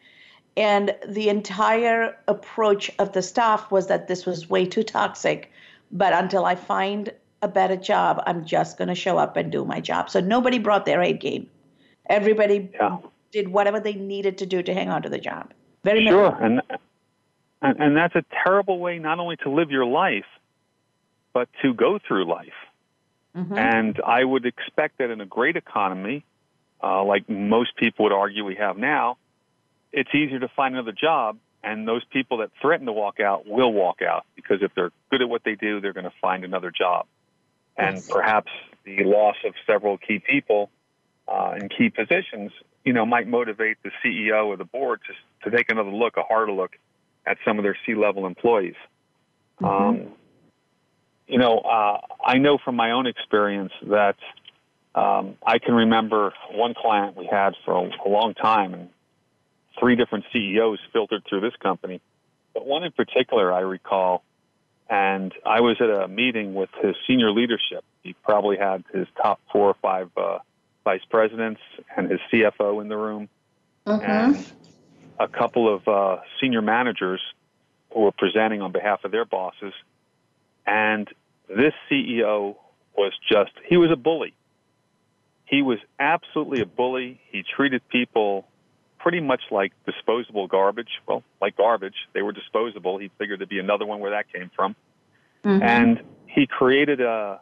[0.57, 5.51] And the entire approach of the staff was that this was way too toxic.
[5.91, 9.65] But until I find a better job, I'm just going to show up and do
[9.65, 10.09] my job.
[10.09, 11.49] So nobody brought their A game.
[12.09, 12.97] Everybody yeah.
[13.31, 15.53] did whatever they needed to do to hang on to the job.
[15.83, 16.61] Very sure, and,
[17.61, 20.25] and and that's a terrible way not only to live your life,
[21.33, 22.47] but to go through life.
[23.35, 23.57] Mm-hmm.
[23.57, 26.25] And I would expect that in a great economy,
[26.81, 29.17] uh, like most people would argue we have now,
[29.91, 33.73] it's easier to find another job, and those people that threaten to walk out will
[33.73, 36.71] walk out because if they're good at what they do, they're going to find another
[36.71, 37.07] job.
[37.75, 38.07] And yes.
[38.07, 38.51] perhaps
[38.85, 40.69] the loss of several key people
[41.27, 42.51] uh, in key positions,
[42.85, 46.23] you know, might motivate the CEO or the board to to take another look, a
[46.23, 46.71] harder look,
[47.25, 48.75] at some of their C-level employees.
[49.59, 49.65] Mm-hmm.
[49.65, 50.11] Um,
[51.27, 54.17] you know, uh, I know from my own experience that
[54.93, 58.89] um, I can remember one client we had for a, a long time, and
[59.79, 62.01] three different CEOs filtered through this company.
[62.53, 64.23] But one in particular I recall,
[64.89, 67.83] and I was at a meeting with his senior leadership.
[68.03, 70.39] He probably had his top four or five uh,
[70.83, 71.61] vice presidents
[71.97, 73.27] and his CFO in the room,
[73.85, 74.03] mm-hmm.
[74.03, 74.45] and
[75.19, 77.21] a couple of uh, senior managers
[77.91, 79.73] who were presenting on behalf of their bosses.
[80.67, 81.07] And
[81.47, 82.55] this CEO
[82.97, 84.33] was just, he was a bully.
[85.45, 87.21] He was absolutely a bully.
[87.31, 88.47] He treated people
[89.05, 90.89] pretty much like disposable garbage.
[91.07, 92.97] Well, like garbage, they were disposable.
[92.97, 94.75] He figured there'd be another one where that came from.
[95.43, 95.61] Mm-hmm.
[95.61, 97.39] And he created a,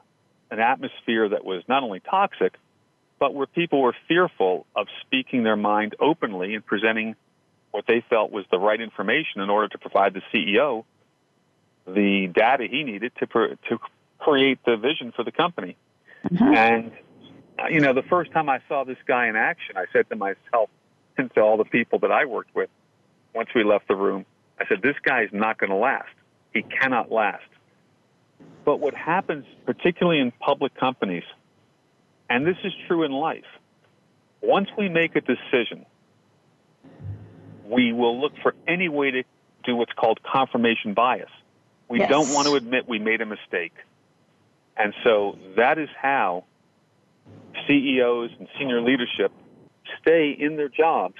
[0.51, 2.55] an atmosphere that was not only toxic,
[3.17, 7.15] but where people were fearful of speaking their mind openly and presenting
[7.71, 10.83] what they felt was the right information in order to provide the CEO
[11.87, 13.25] the data he needed to
[13.69, 13.79] to
[14.19, 15.77] create the vision for the company.
[16.25, 16.53] Mm-hmm.
[16.55, 16.91] And
[17.69, 20.69] you know, the first time I saw this guy in action, I said to myself,
[21.17, 22.69] to all the people that I worked with
[23.33, 24.25] once we left the room.
[24.59, 26.09] I said, this guy is not going to last.
[26.53, 27.43] He cannot last.
[28.65, 31.23] But what happens, particularly in public companies,
[32.29, 33.45] and this is true in life,
[34.41, 35.85] once we make a decision,
[37.65, 39.23] we will look for any way to
[39.63, 41.29] do what's called confirmation bias.
[41.89, 42.09] We yes.
[42.09, 43.73] don't want to admit we made a mistake.
[44.75, 46.45] And so that is how
[47.67, 49.31] CEOs and senior leadership
[50.01, 51.15] stay in their jobs,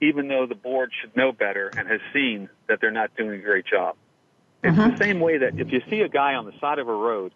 [0.00, 3.42] even though the board should know better and has seen that they're not doing a
[3.42, 3.96] great job.
[4.62, 4.90] It's uh-huh.
[4.90, 7.32] the same way that if you see a guy on the side of a road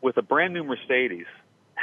[0.00, 1.26] with a brand new Mercedes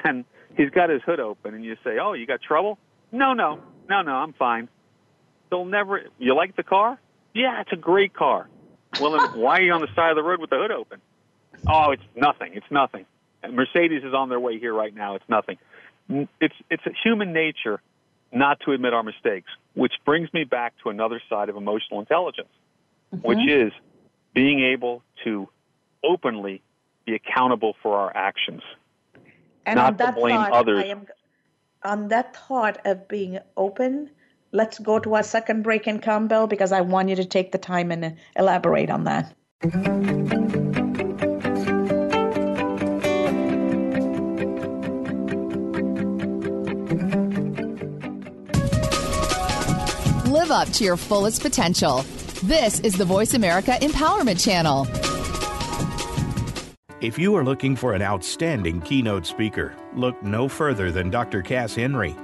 [0.04, 2.78] and he's got his hood open and you say, Oh, you got trouble?
[3.12, 3.60] No, no,
[3.90, 4.70] no, no, I'm fine.
[5.50, 7.00] They'll never, you like the car?
[7.34, 8.48] Yeah, it's a great car.
[9.00, 11.02] Well, then why are you on the side of the road with the hood open?
[11.68, 12.54] Oh, it's nothing.
[12.54, 13.06] It's nothing.
[13.50, 15.16] Mercedes is on their way here right now.
[15.16, 15.58] It's nothing.
[16.40, 17.82] It's, it's human nature
[18.32, 22.50] not to admit our mistakes, which brings me back to another side of emotional intelligence,
[23.14, 23.28] mm-hmm.
[23.28, 23.72] which is
[24.34, 25.50] being able to
[26.04, 26.62] openly
[27.06, 28.62] be accountable for our actions,
[29.66, 30.86] and not to blame thought, others.
[30.86, 31.08] Am,
[31.84, 34.10] on that thought of being open,
[34.52, 37.52] let's go to our second break and come, Bill, because I want you to take
[37.52, 39.34] the time and elaborate on that.
[50.50, 52.02] Live up to your fullest potential.
[52.42, 54.88] This is the Voice America Empowerment Channel.
[57.02, 61.44] If you are looking for an outstanding keynote speaker, look no further than Dr.
[61.44, 62.16] Cass Henry.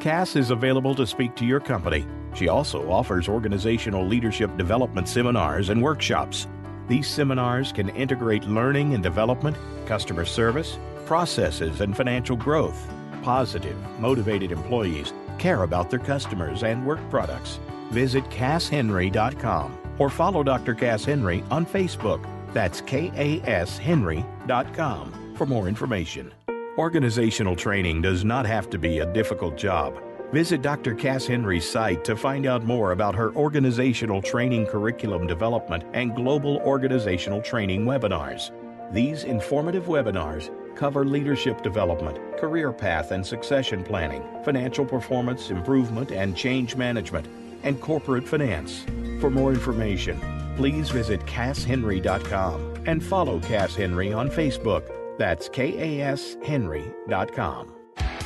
[0.00, 2.06] Cass is available to speak to your company.
[2.34, 6.46] She also offers organizational leadership development seminars and workshops.
[6.88, 12.88] These seminars can integrate learning and development, customer service, processes, and financial growth.
[13.22, 17.58] Positive, motivated employees care about their customers and work products.
[17.90, 20.74] Visit CassHenry.com or follow Dr.
[20.74, 22.26] Cass Henry on Facebook.
[22.52, 26.32] That's KASHenry.com for more information.
[26.78, 30.02] Organizational training does not have to be a difficult job.
[30.32, 30.94] Visit Dr.
[30.94, 36.58] Cass Henry's site to find out more about her organizational training curriculum development and global
[36.58, 38.50] organizational training webinars.
[38.92, 46.36] These informative webinars cover leadership development, career path and succession planning, financial performance improvement and
[46.36, 47.26] change management,
[47.66, 48.84] and corporate finance.
[49.20, 50.20] For more information,
[50.56, 54.88] please visit CassHenry.com and follow Cass Henry on Facebook.
[55.18, 57.76] That's KASHenry.com.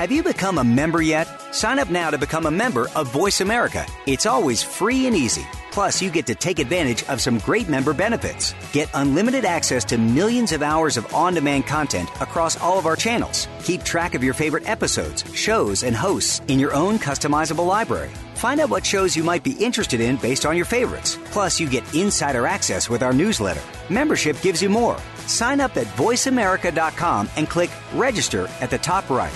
[0.01, 1.29] Have you become a member yet?
[1.55, 3.85] Sign up now to become a member of Voice America.
[4.07, 5.47] It's always free and easy.
[5.73, 8.55] Plus, you get to take advantage of some great member benefits.
[8.73, 12.97] Get unlimited access to millions of hours of on demand content across all of our
[12.97, 13.47] channels.
[13.63, 18.11] Keep track of your favorite episodes, shows, and hosts in your own customizable library.
[18.41, 21.19] Find out what shows you might be interested in based on your favorites.
[21.27, 23.61] Plus, you get insider access with our newsletter.
[23.93, 24.97] Membership gives you more.
[25.27, 29.31] Sign up at voiceamerica.com and click register at the top right.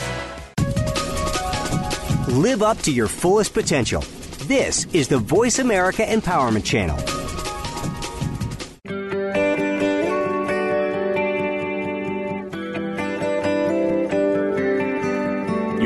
[2.29, 4.01] Live up to your fullest potential.
[4.47, 7.24] This is the Voice America Empowerment Channel.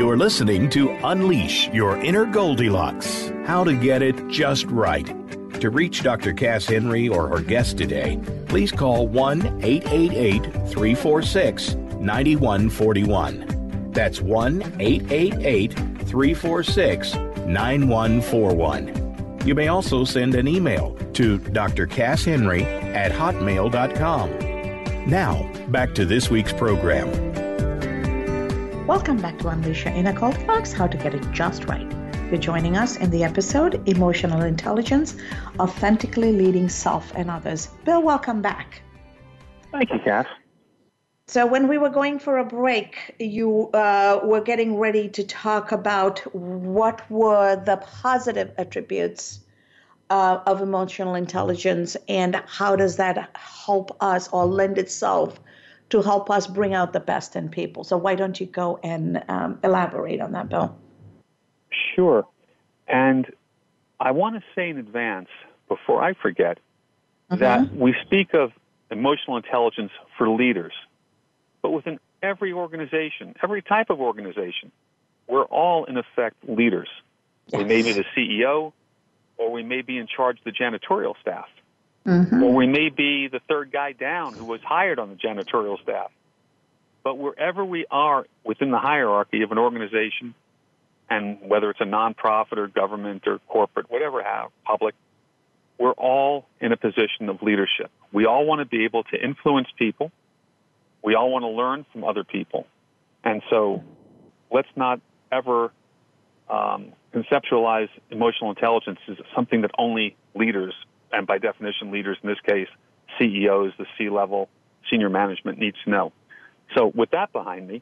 [0.09, 5.05] You're listening to Unleash Your Inner Goldilocks How to Get It Just Right.
[5.61, 6.33] To reach Dr.
[6.33, 13.91] Cass Henry or her guest today, please call 1 888 346 9141.
[13.91, 17.13] That's 1 888 346
[17.45, 19.41] 9141.
[19.45, 22.63] You may also send an email to drcasshenry
[22.95, 25.07] at hotmail.com.
[25.07, 27.29] Now, back to this week's program.
[28.89, 31.87] Welcome back to Unleash Your Inner Goldilocks How to Get It Just Right.
[32.31, 35.15] You're joining us in the episode Emotional Intelligence
[35.59, 37.67] Authentically Leading Self and Others.
[37.85, 38.81] Bill, welcome back.
[39.71, 40.25] Thank you, Cass.
[41.27, 45.71] So, when we were going for a break, you uh, were getting ready to talk
[45.71, 49.41] about what were the positive attributes
[50.09, 55.39] uh, of emotional intelligence and how does that help us or lend itself
[55.89, 57.83] to help us bring out the best in people.
[57.83, 60.77] So, why don't you go and um, elaborate on that, Bill?
[61.95, 62.25] Sure.
[62.87, 63.31] And
[63.99, 65.29] I want to say in advance,
[65.67, 66.59] before I forget,
[67.31, 67.39] mm-hmm.
[67.39, 68.51] that we speak of
[68.91, 70.73] emotional intelligence for leaders,
[71.61, 74.71] but within every organization, every type of organization,
[75.27, 76.89] we're all in effect leaders.
[77.47, 77.59] Yes.
[77.59, 78.73] We may be the CEO,
[79.37, 81.47] or we may be in charge of the janitorial staff.
[82.05, 82.43] Mm-hmm.
[82.43, 86.11] Or we may be the third guy down who was hired on the janitorial staff.
[87.03, 90.33] But wherever we are within the hierarchy of an organization,
[91.09, 94.95] and whether it's a nonprofit or government or corporate, whatever, have, public,
[95.77, 97.89] we're all in a position of leadership.
[98.11, 100.11] We all want to be able to influence people.
[101.03, 102.67] We all want to learn from other people.
[103.23, 103.83] And so
[104.51, 104.99] let's not
[105.31, 105.71] ever
[106.49, 110.73] um, conceptualize emotional intelligence as something that only leaders
[111.11, 112.67] and by definition, leaders in this case,
[113.17, 114.49] CEOs, the C level,
[114.89, 116.13] senior management needs to know.
[116.75, 117.81] So, with that behind me,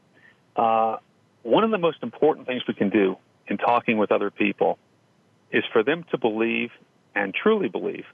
[0.56, 0.98] uh,
[1.44, 4.78] one of the most important things we can do in talking with other people
[5.52, 6.71] is for them to believe
[7.15, 8.06] and truly believe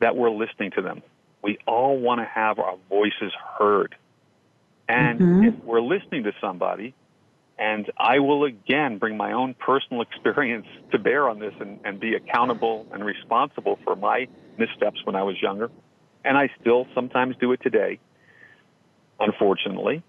[0.00, 1.02] that we're listening to them.
[1.42, 3.94] We all want to have our voices heard.
[4.88, 5.44] And mm-hmm.
[5.44, 6.94] if we're listening to somebody,
[7.60, 12.00] and I will again bring my own personal experience to bear on this and, and
[12.00, 14.26] be accountable and responsible for my
[14.58, 15.70] missteps when I was younger,
[16.24, 18.00] and I still sometimes do it today,
[19.20, 20.02] unfortunately.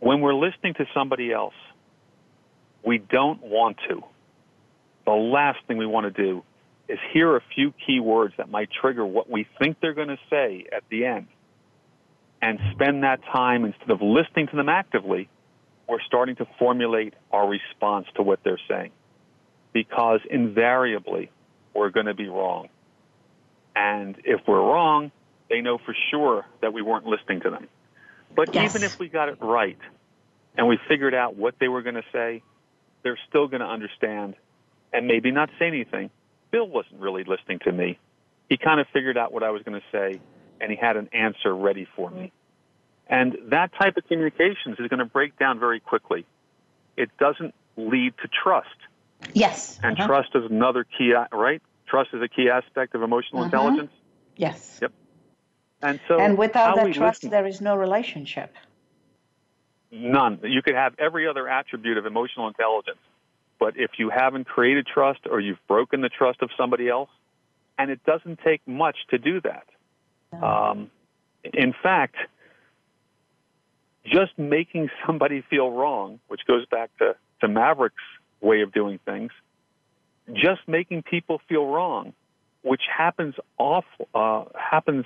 [0.00, 1.54] When we're listening to somebody else,
[2.84, 4.02] we don't want to.
[5.04, 6.42] The last thing we want to do
[6.88, 10.18] is hear a few key words that might trigger what we think they're going to
[10.30, 11.26] say at the end
[12.42, 15.28] and spend that time instead of listening to them actively,
[15.90, 18.92] we're starting to formulate our response to what they're saying.
[19.72, 21.30] because invariably
[21.74, 22.68] we're going to be wrong.
[23.76, 25.12] And if we're wrong,
[25.48, 27.68] they know for sure that we weren't listening to them.
[28.34, 28.74] But yes.
[28.74, 29.78] even if we got it right
[30.56, 32.42] and we figured out what they were going to say,
[33.02, 34.34] they're still going to understand
[34.92, 36.10] and maybe not say anything.
[36.50, 37.98] Bill wasn't really listening to me.
[38.48, 40.20] He kind of figured out what I was going to say
[40.60, 42.32] and he had an answer ready for me.
[43.10, 46.24] And that type of communications is going to break down very quickly.
[46.96, 48.68] It doesn't lead to trust.
[49.34, 49.80] Yes.
[49.82, 50.06] And uh-huh.
[50.06, 51.60] trust is another key, right?
[51.88, 53.46] Trust is a key aspect of emotional uh-huh.
[53.46, 53.90] intelligence.
[54.36, 54.78] Yes.
[54.80, 54.92] Yep.
[55.82, 58.54] And so, and without that trust, listen, there is no relationship.
[59.90, 60.38] None.
[60.44, 63.00] You could have every other attribute of emotional intelligence,
[63.58, 67.10] but if you haven't created trust or you've broken the trust of somebody else,
[67.76, 69.64] and it doesn't take much to do that.
[70.32, 70.46] No.
[70.46, 70.90] Um,
[71.42, 72.16] in fact,
[74.10, 77.96] just making somebody feel wrong, which goes back to, to Maverick's
[78.40, 79.30] way of doing things,
[80.34, 82.12] just making people feel wrong,
[82.62, 83.84] which happens off
[84.14, 85.04] uh, happens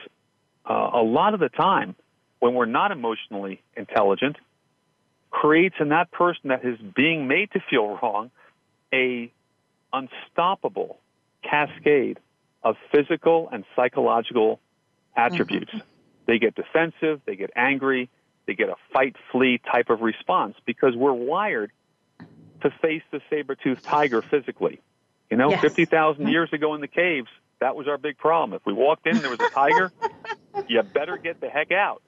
[0.68, 1.94] uh, a lot of the time
[2.40, 4.36] when we're not emotionally intelligent,
[5.30, 8.30] creates in that person that is being made to feel wrong
[8.92, 9.30] a
[9.92, 10.98] unstoppable
[11.42, 12.18] cascade
[12.62, 14.60] of physical and psychological
[15.16, 15.70] attributes.
[15.70, 15.86] Mm-hmm.
[16.26, 18.08] They get defensive, they get angry,
[18.46, 21.72] they get a fight flee type of response because we're wired
[22.62, 24.80] to face the saber-toothed tiger physically.
[25.30, 25.60] You know, yes.
[25.60, 27.28] 50,000 years ago in the caves,
[27.60, 28.54] that was our big problem.
[28.54, 29.92] If we walked in and there was a tiger,
[30.68, 32.02] you better get the heck out.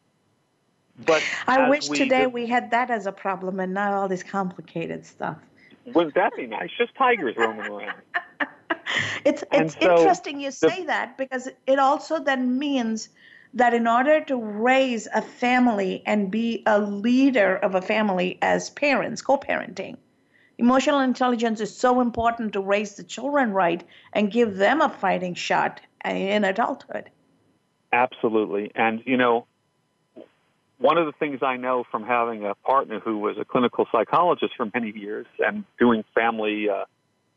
[1.05, 4.09] But I wish we today did, we had that as a problem and not all
[4.09, 5.37] this complicated stuff.
[5.95, 6.71] Wouldn't that be nice?
[6.79, 8.01] Just tigers roaming around.
[9.25, 13.11] it's it's so interesting you say that because it also then means
[13.57, 18.69] that in order to raise a family and be a leader of a family as
[18.69, 19.97] parents, co-parenting,
[20.59, 23.83] emotional intelligence is so important to raise the children right
[24.13, 27.11] and give them a fighting shot in adulthood.
[27.93, 28.71] Absolutely.
[28.75, 29.47] And, you know,
[30.79, 34.53] one of the things I know from having a partner who was a clinical psychologist
[34.55, 36.85] for many years and doing family uh,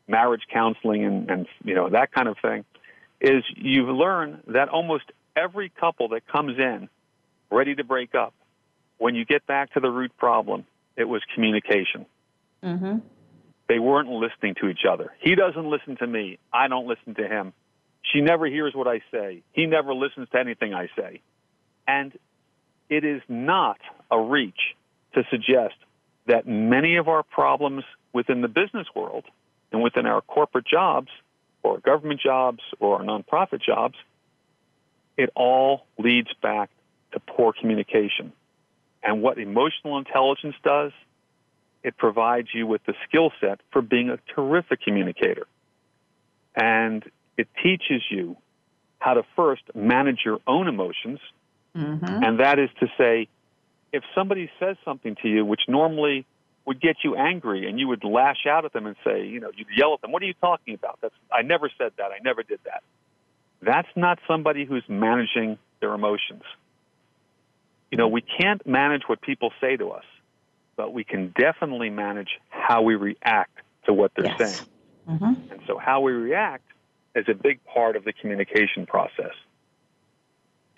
[0.10, 2.66] marriage counseling and, and, you know, that kind of thing
[3.22, 5.06] is you learn that almost
[5.36, 6.90] every couple that comes in
[7.52, 8.34] ready to break up,
[8.98, 10.66] when you get back to the root problem,
[10.96, 12.06] it was communication.
[12.64, 12.98] Mm-hmm.
[13.68, 15.14] They weren't listening to each other.
[15.20, 16.40] He doesn't listen to me.
[16.52, 17.54] I don't listen to him.
[18.02, 19.44] She never hears what I say.
[19.52, 21.22] He never listens to anything I say.
[21.88, 22.18] And
[22.90, 23.78] it is not
[24.12, 24.76] a reach
[25.14, 25.76] to suggest
[26.28, 29.26] that many of our problems within the business world
[29.72, 31.10] and within our corporate jobs
[31.64, 33.96] or government jobs or our nonprofit jobs,
[35.20, 36.70] it all leads back
[37.12, 38.32] to poor communication.
[39.04, 40.94] And what emotional intelligence does,
[41.84, 45.46] it provides you with the skill set for being a terrific communicator.
[46.56, 47.04] And
[47.38, 48.38] it teaches you
[49.00, 51.20] how to first manage your own emotions.
[51.76, 52.24] Mm-hmm.
[52.24, 53.28] And that is to say,
[53.92, 56.26] if somebody says something to you which normally
[56.66, 59.52] would get you angry and you would lash out at them and say, you know,
[59.54, 61.00] you'd yell at them, what are you talking about?
[61.02, 62.12] That's, I never said that.
[62.12, 62.84] I never did that.
[63.62, 66.44] That's not somebody who's managing their emotions.
[67.92, 70.06] You know, we can't manage what people say to us,
[70.76, 74.38] but we can definitely manage how we react to what they're yes.
[74.38, 74.70] saying.
[75.10, 75.52] Mm-hmm.
[75.52, 76.64] And so how we react
[77.16, 79.34] is a big part of the communication process.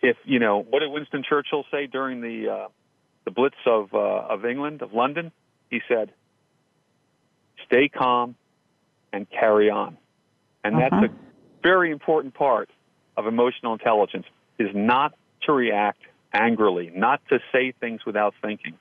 [0.01, 2.67] If, you know, what did Winston Churchill say during the, uh,
[3.25, 5.31] the Blitz of, uh, of England, of London?
[5.69, 6.11] He said,
[7.67, 8.35] stay calm
[9.13, 9.97] and carry on.
[10.63, 10.89] And Uh-huh.
[10.89, 11.15] that's a
[11.61, 12.69] very important part
[13.17, 14.25] of emotional intelligence
[14.59, 16.01] is not to react
[16.33, 18.77] angrily, not to say things without thinking.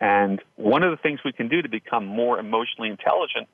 [0.00, 3.48] And one of the things we can do to become more emotionally intelligent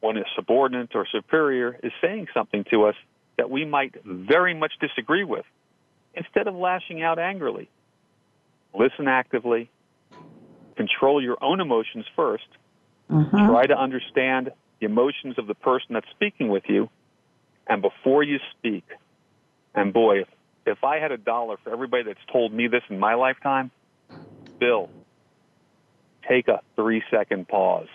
[0.00, 2.94] when a subordinate or superior is saying something to us
[3.38, 5.44] that we might very much disagree with,
[6.14, 7.68] instead of lashing out angrily,
[8.74, 9.70] listen actively,
[10.76, 12.38] control your own emotions 1st
[13.10, 13.46] Mm-hmm.
[13.46, 14.50] try to understand
[14.80, 16.90] the emotions of the person that's speaking with you,
[17.68, 18.84] and before you speak,
[19.74, 20.28] and boy, if,
[20.66, 23.70] if I had a dollar for everybody that's told me this in my lifetime,
[24.60, 24.90] Bill,
[26.28, 27.88] take a three second pause.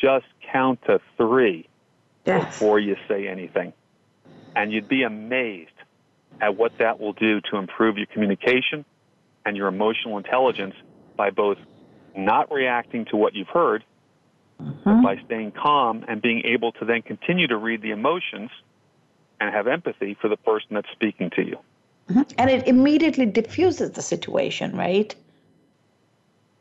[0.00, 1.68] Just count to three
[2.24, 2.44] Yes.
[2.52, 3.72] before you say anything.
[4.54, 5.70] And you'd be amazed
[6.40, 8.84] at what that will do to improve your communication
[9.44, 10.74] and your emotional intelligence
[11.16, 11.58] by both
[12.16, 13.84] not reacting to what you've heard,
[14.60, 15.02] Mm-hmm.
[15.02, 18.50] but by staying calm and being able to then continue to read the emotions
[19.40, 21.58] and have empathy for the person that's speaking to you.
[22.08, 22.32] Mhm.
[22.38, 25.14] And it immediately diffuses the situation, right?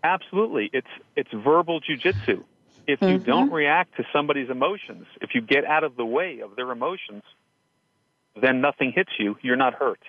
[0.04, 0.70] Absolutely.
[0.74, 2.44] It's it's verbal jujitsu.
[2.88, 3.24] If you mm-hmm.
[3.24, 7.24] don't react to somebody's emotions, if you get out of the way of their emotions,
[8.40, 9.38] then nothing hits you.
[9.42, 10.02] You're not hurt.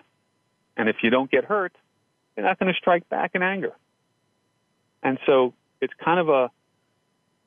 [0.76, 1.72] And if you don't get hurt,
[2.36, 3.72] you're not going to strike back in anger.
[5.02, 6.50] And so it's kind of a,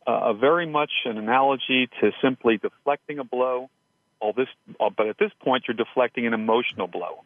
[0.07, 3.69] a very much an analogy to simply deflecting a blow.
[4.19, 4.47] All this,
[4.79, 7.23] uh, but at this point, you're deflecting an emotional blow.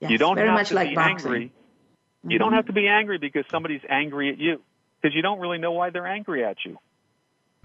[0.00, 1.26] Yes, you don't have to like be boxing.
[1.26, 1.46] angry.
[1.46, 2.30] Mm-hmm.
[2.30, 4.60] You don't have to be angry because somebody's angry at you
[5.00, 6.78] because you don't really know why they're angry at you.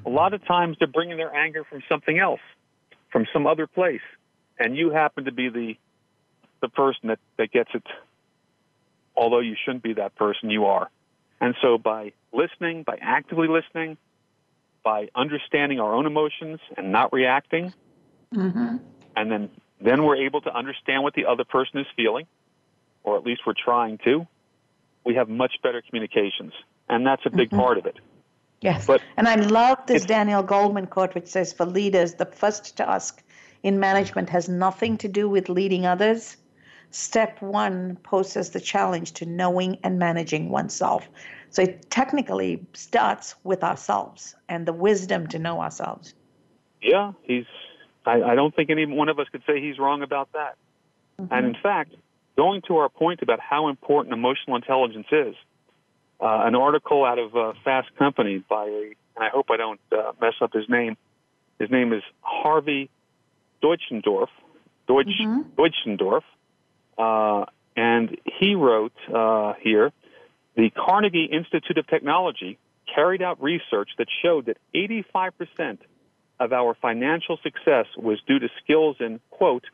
[0.05, 2.39] A lot of times they're bringing their anger from something else,
[3.11, 4.01] from some other place,
[4.59, 5.73] and you happen to be the
[6.61, 7.83] the person that, that gets it.
[9.15, 10.89] Although you shouldn't be that person, you are.
[11.39, 13.97] And so by listening, by actively listening,
[14.83, 17.73] by understanding our own emotions and not reacting,
[18.33, 18.77] mm-hmm.
[19.15, 22.27] and then then we're able to understand what the other person is feeling,
[23.03, 24.27] or at least we're trying to.
[25.03, 26.53] We have much better communications,
[26.87, 27.59] and that's a big mm-hmm.
[27.59, 27.97] part of it.
[28.61, 28.85] Yes.
[28.85, 33.23] But and I love this Daniel Goleman quote, which says, For leaders, the first task
[33.63, 36.37] in management has nothing to do with leading others.
[36.91, 41.07] Step one poses the challenge to knowing and managing oneself.
[41.49, 46.13] So it technically starts with ourselves and the wisdom to know ourselves.
[46.81, 47.45] Yeah, he's.
[48.05, 50.55] I, I don't think any one of us could say he's wrong about that.
[51.19, 51.33] Mm-hmm.
[51.33, 51.93] And in fact,
[52.35, 55.35] going to our point about how important emotional intelligence is,
[56.19, 59.79] uh, an article out of uh, Fast Company by a, and I hope I don't
[59.91, 60.95] uh, mess up his name.
[61.59, 62.89] His name is Harvey
[63.63, 64.27] Deutschendorf.
[64.87, 65.41] Deutsch, mm-hmm.
[65.59, 66.23] Deutschendorf.
[66.97, 67.45] Uh,
[67.75, 69.91] and he wrote uh, here
[70.55, 72.57] the Carnegie Institute of Technology
[72.93, 75.77] carried out research that showed that 85%
[76.41, 79.65] of our financial success was due to skills in, quote,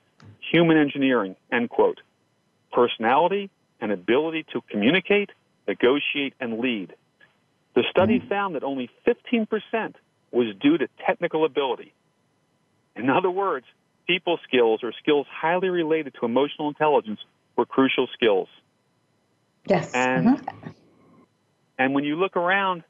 [0.51, 2.01] human engineering, end quote,
[2.71, 3.49] personality
[3.79, 5.29] and ability to communicate
[5.67, 6.95] negotiate, and lead.
[7.75, 8.29] The study mm-hmm.
[8.29, 9.47] found that only 15%
[10.31, 11.93] was due to technical ability.
[12.95, 13.65] In other words,
[14.07, 17.19] people skills or skills highly related to emotional intelligence
[17.55, 18.47] were crucial skills.
[19.67, 19.91] Yes.
[19.93, 20.69] And mm-hmm.
[21.77, 22.83] and when you look around,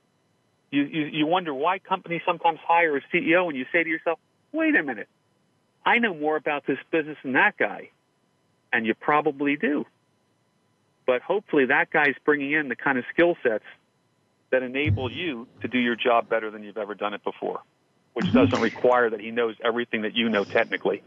[0.72, 4.20] you, you, you wonder why companies sometimes hire a CEO and you say to yourself,
[4.52, 5.08] wait a minute,
[5.86, 7.90] I know more about this business than that guy.
[8.74, 9.86] And you probably do.
[11.06, 13.64] But hopefully, that guy's bringing in the kind of skill sets
[14.52, 17.62] that enable you to do your job better than you've ever done it before,
[18.14, 21.02] which doesn't require that he knows everything that you know technically.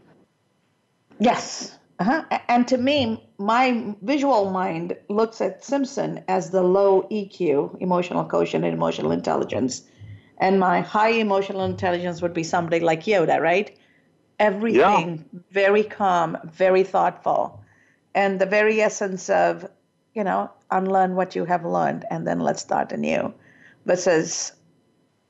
[1.19, 1.77] Yes.
[2.01, 2.39] Uh-huh.
[2.47, 8.65] And to me, my visual mind looks at Simpson as the low EQ, emotional quotient
[8.65, 9.83] and emotional intelligence.
[10.39, 13.77] And my high emotional intelligence would be somebody like Yoda, right?
[14.39, 15.39] Everything yeah.
[15.51, 17.63] very calm, very thoughtful.
[18.15, 19.69] And the very essence of
[20.13, 23.33] you know, unlearn what you have learned and then let's start anew.
[23.85, 24.53] Versus,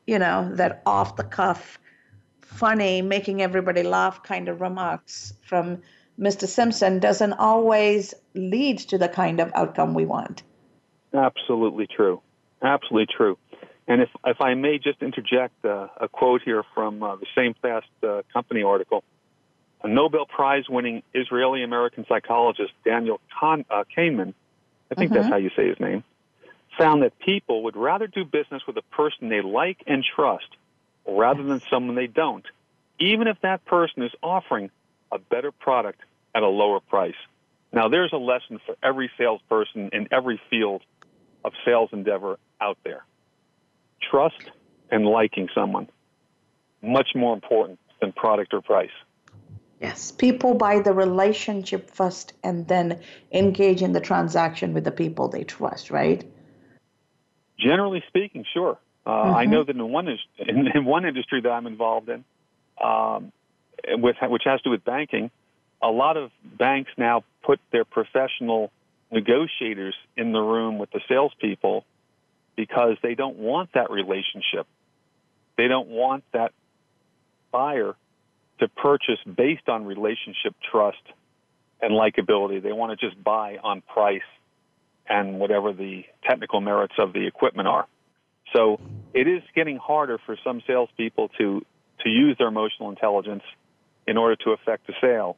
[0.08, 1.80] you know, that off the cuff,
[2.42, 5.82] funny, making everybody laugh kind of remarks from
[6.20, 6.48] Mr.
[6.48, 10.44] Simpson doesn't always lead to the kind of outcome we want.
[11.14, 12.22] Absolutely true.
[12.62, 13.38] Absolutely true.
[13.88, 17.56] And if, if I may just interject uh, a quote here from uh, the same
[17.62, 19.04] Fast uh, Company article,
[19.84, 24.34] a Nobel Prize winning Israeli American psychologist Daniel Kahn, uh, Kahneman
[24.92, 25.22] I think mm-hmm.
[25.22, 26.04] that's how you say his name,
[26.78, 30.48] found that people would rather do business with a person they like and trust
[31.08, 32.46] rather than someone they don't,
[33.00, 34.70] even if that person is offering
[35.12, 36.02] a better product
[36.36, 37.16] at a lower price.
[37.74, 40.82] Now, there's a lesson for every salesperson in every field
[41.46, 43.06] of sales endeavor out there.
[44.02, 44.52] Trust
[44.90, 45.88] and liking someone,
[46.82, 48.90] much more important than product or price.
[49.82, 53.00] Yes, people buy the relationship first and then
[53.32, 56.24] engage in the transaction with the people they trust, right?
[57.58, 58.78] Generally speaking, sure.
[59.06, 59.36] Uh, mm-hmm.
[59.36, 62.24] I know that in one in, in, one industry that I'm involved in,
[62.84, 63.32] um,
[63.90, 65.32] with which has to do with banking,
[65.82, 68.72] a lot of banks now put their professional
[69.12, 71.86] negotiators in the room with the salespeople
[72.56, 74.68] because they don't want that relationship.
[75.58, 76.54] They don't want that
[77.52, 77.96] buyer
[78.60, 81.02] to purchase based on relationship trust
[81.82, 82.62] and likability.
[82.62, 84.22] They want to just buy on price
[85.10, 87.88] and whatever the technical merits of the equipment are.
[88.56, 88.80] So
[89.14, 91.66] it is getting harder for some salespeople to
[92.04, 93.44] to use their emotional intelligence
[94.08, 95.38] in order to affect the sale.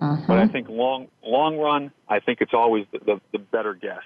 [0.00, 0.22] Uh-huh.
[0.26, 4.02] But I think long long run, I think it's always the, the, the better guess.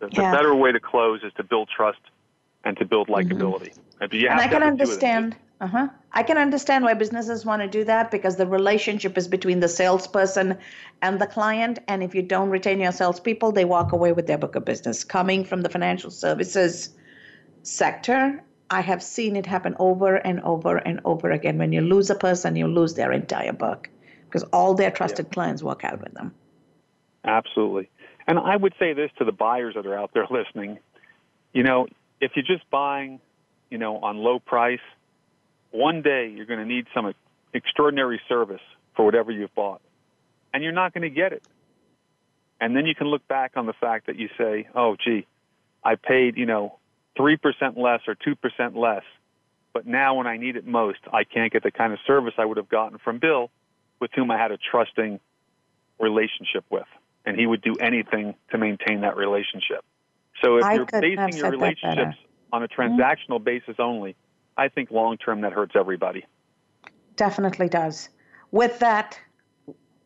[0.00, 0.30] The, yeah.
[0.30, 2.00] the, better way to close is to build trust
[2.64, 3.32] and to build mm-hmm.
[3.32, 3.74] likability.
[4.00, 4.26] Mm-hmm.
[4.30, 5.36] And I can understand.
[5.60, 5.88] Uh-huh.
[6.12, 9.68] I can understand why businesses want to do that because the relationship is between the
[9.68, 10.56] salesperson
[11.02, 11.78] and the client.
[11.86, 15.04] And if you don't retain your salespeople, they walk away with their book of business.
[15.04, 16.90] Coming from the financial services
[17.62, 21.58] sector, I have seen it happen over and over and over again.
[21.58, 23.90] When you lose a person, you lose their entire book
[24.26, 25.32] because all their trusted yeah.
[25.32, 26.32] clients walk out with them.
[27.24, 27.90] Absolutely.
[28.28, 30.78] And I would say this to the buyers that are out there listening.
[31.52, 31.88] You know,
[32.20, 33.20] if you're just buying,
[33.70, 34.78] you know, on low price,
[35.72, 37.12] one day you're going to need some
[37.52, 38.62] extraordinary service
[38.94, 39.80] for whatever you've bought.
[40.54, 41.42] And you're not going to get it.
[42.60, 45.26] And then you can look back on the fact that you say, oh, gee,
[45.82, 46.78] I paid, you know,
[47.18, 49.02] 3% less or 2% less.
[49.72, 52.44] But now when I need it most, I can't get the kind of service I
[52.44, 53.50] would have gotten from Bill,
[54.00, 55.20] with whom I had a trusting
[55.98, 56.86] relationship with.
[57.24, 59.84] And he would do anything to maintain that relationship.
[60.42, 62.16] So if I you're basing your relationships
[62.52, 63.44] on a transactional mm-hmm.
[63.44, 64.16] basis only,
[64.56, 66.24] I think long term that hurts everybody.
[67.16, 68.08] Definitely does.
[68.50, 69.20] With that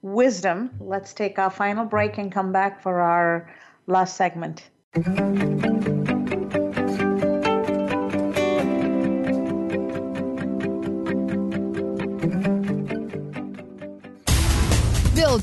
[0.02, 3.54] wisdom, let's take our final break and come back for our
[3.86, 4.68] last segment.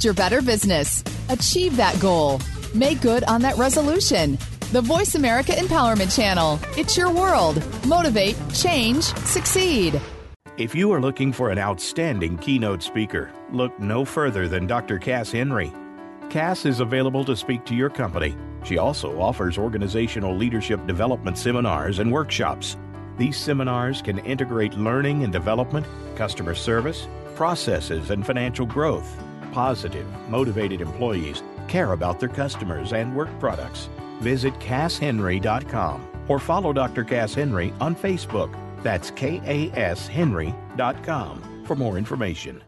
[0.01, 1.03] Build your better business.
[1.29, 2.39] Achieve that goal.
[2.73, 4.39] Make good on that resolution.
[4.71, 6.59] The Voice America Empowerment Channel.
[6.75, 7.61] It's your world.
[7.85, 10.01] Motivate, change, succeed.
[10.57, 14.97] If you are looking for an outstanding keynote speaker, look no further than Dr.
[14.97, 15.71] Cass Henry.
[16.31, 18.35] Cass is available to speak to your company.
[18.63, 22.75] She also offers organizational leadership development seminars and workshops.
[23.19, 25.85] These seminars can integrate learning and development,
[26.15, 29.07] customer service, processes, and financial growth.
[29.51, 33.89] Positive, motivated employees care about their customers and work products
[34.21, 37.03] visit CassHenry.com or follow Dr.
[37.03, 38.55] Cass Henry on Facebook.
[38.83, 42.63] That's KASHenry.com for more information.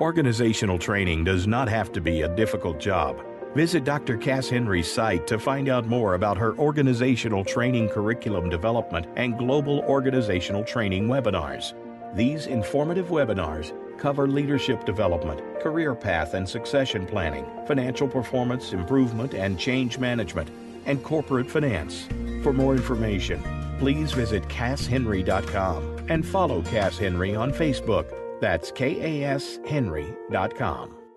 [0.00, 3.22] Organizational training does not have to be a difficult job.
[3.54, 4.16] Visit Dr.
[4.18, 9.78] Cass Henry's site to find out more about her organizational training curriculum development and global
[9.88, 11.72] organizational training webinars.
[12.14, 19.58] These informative webinars cover leadership development, career path and succession planning, financial performance improvement and
[19.58, 20.48] change management
[20.86, 22.08] and corporate finance.
[22.42, 23.42] For more information,
[23.78, 28.06] please visit CassHenry.com and follow Cass Henry on Facebook.
[28.40, 30.95] That's KASHenry.com.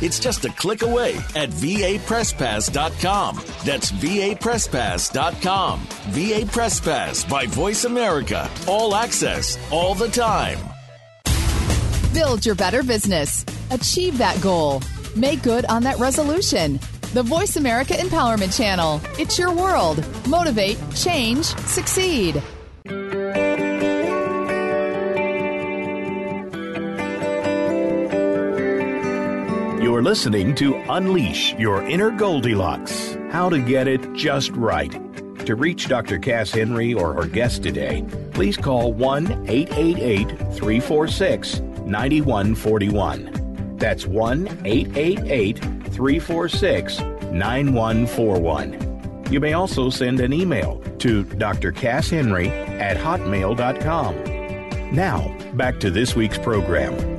[0.00, 3.36] It's just a click away at vapresspass.com.
[3.64, 5.80] That's vapresspass.com.
[6.08, 8.48] VA Press Pass by Voice America.
[8.66, 10.58] All access, all the time time.
[12.12, 13.44] Build your better business.
[13.70, 14.82] Achieve that goal.
[15.14, 16.78] Make good on that resolution.
[17.14, 19.00] The Voice America Empowerment Channel.
[19.18, 20.04] It's your world.
[20.28, 22.42] Motivate, change, succeed.
[29.98, 34.92] You're listening to Unleash Your Inner Goldilocks How to Get It Just Right.
[35.44, 36.20] To reach Dr.
[36.20, 43.76] Cass Henry or her guest today, please call 1 888 346 9141.
[43.76, 47.00] That's 1 888 346
[47.32, 49.26] 9141.
[49.32, 54.94] You may also send an email to drcasshenry at hotmail.com.
[54.94, 57.17] Now, back to this week's program.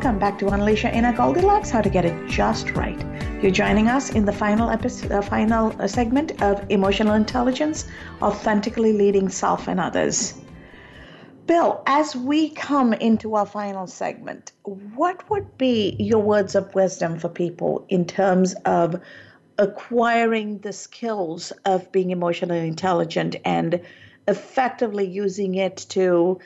[0.00, 2.98] Welcome back to Unleash Your Inner Goldilocks How to Get It Just Right.
[3.42, 7.84] You're joining us in the final episode, uh, final uh, segment of Emotional Intelligence,
[8.22, 10.40] authentically leading self and others.
[11.44, 17.18] Bill, as we come into our final segment, what would be your words of wisdom
[17.18, 18.98] for people in terms of
[19.58, 23.82] acquiring the skills of being emotionally intelligent and
[24.26, 26.40] effectively using it to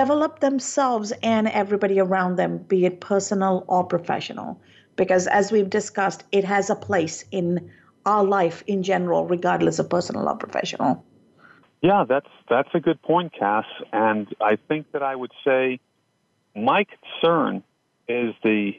[0.00, 4.60] develop themselves and everybody around them, be it personal or professional?
[4.96, 7.70] because as we've discussed, it has a place in
[8.04, 11.04] our life in general, regardless of personal or professional.
[11.82, 13.66] Yeah, that's that's a good point, Cass.
[13.92, 15.78] And I think that I would say
[16.54, 17.62] my concern
[18.08, 18.72] is the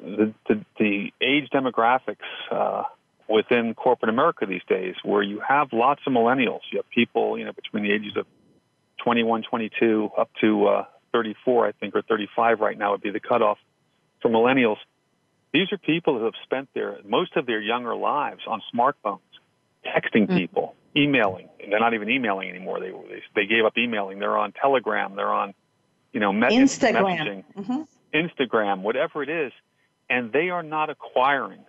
[0.00, 2.16] the the, the age demographics
[2.50, 2.84] uh,
[3.28, 6.60] within corporate America these days, where you have lots of millennials.
[6.72, 8.26] You have people, you know, between the ages of
[9.02, 13.20] 21, 22, up to uh, 34, I think, or 35 right now would be the
[13.20, 13.58] cutoff
[14.22, 14.76] for millennials
[15.52, 19.18] these are people who have spent their most of their younger lives on smartphones,
[19.84, 20.36] texting mm-hmm.
[20.36, 21.48] people, emailing.
[21.68, 22.80] They're not even emailing anymore.
[22.80, 24.18] They, they they gave up emailing.
[24.20, 25.16] They're on Telegram.
[25.16, 25.54] They're on,
[26.12, 27.82] you know, Instagram, messaging, mm-hmm.
[28.14, 29.52] Instagram, whatever it is,
[30.08, 31.64] and they are not acquiring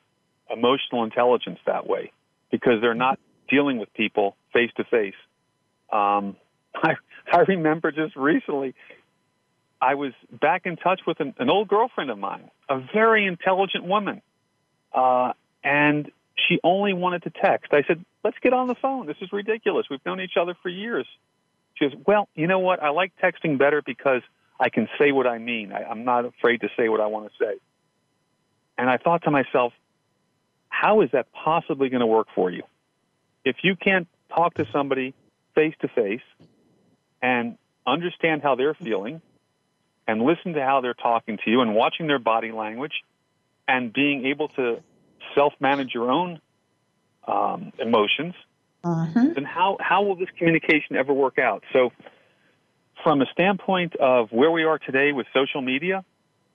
[0.49, 2.11] emotional intelligence that way
[2.51, 3.19] because they're not
[3.49, 5.15] dealing with people face to face.
[5.91, 6.35] Um,
[6.75, 6.95] I
[7.31, 8.73] I remember just recently,
[9.81, 13.83] I was back in touch with an, an old girlfriend of mine, a very intelligent
[13.83, 14.21] woman,
[14.93, 16.11] uh, and
[16.47, 17.73] she only wanted to text.
[17.73, 19.07] I said, "Let's get on the phone.
[19.07, 19.87] This is ridiculous.
[19.89, 21.07] We've known each other for years."
[21.75, 22.81] She goes, "Well, you know what?
[22.81, 24.21] I like texting better because
[24.59, 25.71] I can say what I mean.
[25.71, 27.55] I, I'm not afraid to say what I want to say."
[28.77, 29.73] And I thought to myself,
[30.69, 32.63] "How is that possibly going to work for you?
[33.43, 35.13] If you can't talk to somebody
[35.55, 36.21] face to face
[37.21, 39.21] and understand how they're feeling
[40.07, 43.03] and listen to how they're talking to you and watching their body language
[43.67, 44.81] and being able to
[45.35, 46.39] self manage your own
[47.27, 48.33] um, emotions,
[48.83, 49.29] uh-huh.
[49.35, 51.63] then how, how will this communication ever work out?
[51.71, 51.91] So,
[53.03, 56.03] from a standpoint of where we are today with social media,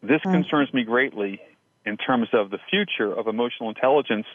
[0.03, 0.33] this uh-huh.
[0.33, 1.41] concerns me greatly
[1.85, 4.27] in terms of the future of emotional intelligence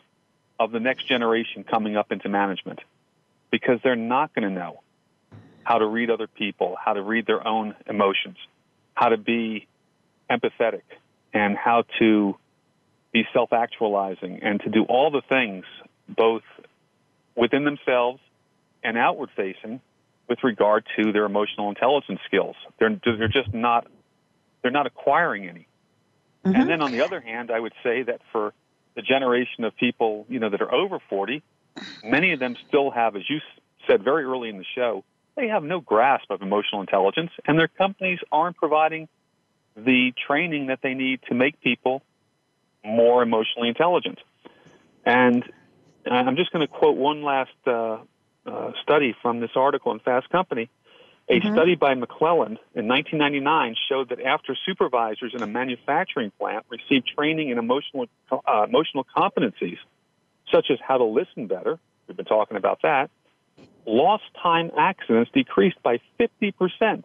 [0.59, 2.79] of the next generation coming up into management
[3.51, 4.81] because they're not going to know
[5.63, 8.37] how to read other people, how to read their own emotions,
[8.93, 9.67] how to be
[10.29, 10.83] empathetic,
[11.33, 12.35] and how to
[13.11, 15.65] be self actualizing, and to do all the things
[16.07, 16.43] both
[17.35, 18.19] within themselves
[18.83, 19.81] and outward facing
[20.27, 22.55] with regard to their emotional intelligence skills.
[22.79, 23.87] They're, they're just not,
[24.61, 25.67] they're not acquiring any.
[26.45, 26.59] Mm-hmm.
[26.59, 28.53] And then on the other hand, I would say that for
[28.95, 31.43] the generation of people, you know, that are over 40,
[32.03, 33.39] many of them still have, as you
[33.87, 35.03] said very early in the show,
[35.35, 39.07] they have no grasp of emotional intelligence, and their companies aren't providing
[39.75, 42.01] the training that they need to make people
[42.83, 44.19] more emotionally intelligent.
[45.05, 45.43] And
[46.05, 47.99] I'm just going to quote one last uh,
[48.45, 50.69] uh, study from this article in Fast Company.
[51.29, 51.51] A Mm-hmm.
[51.51, 57.49] study by McClelland in 1999 showed that after supervisors in a manufacturing plant received training
[57.49, 59.77] in emotional uh, emotional competencies,
[60.51, 63.09] such as how to listen better, we've been talking about that,
[63.85, 67.03] lost time accidents decreased by 50%,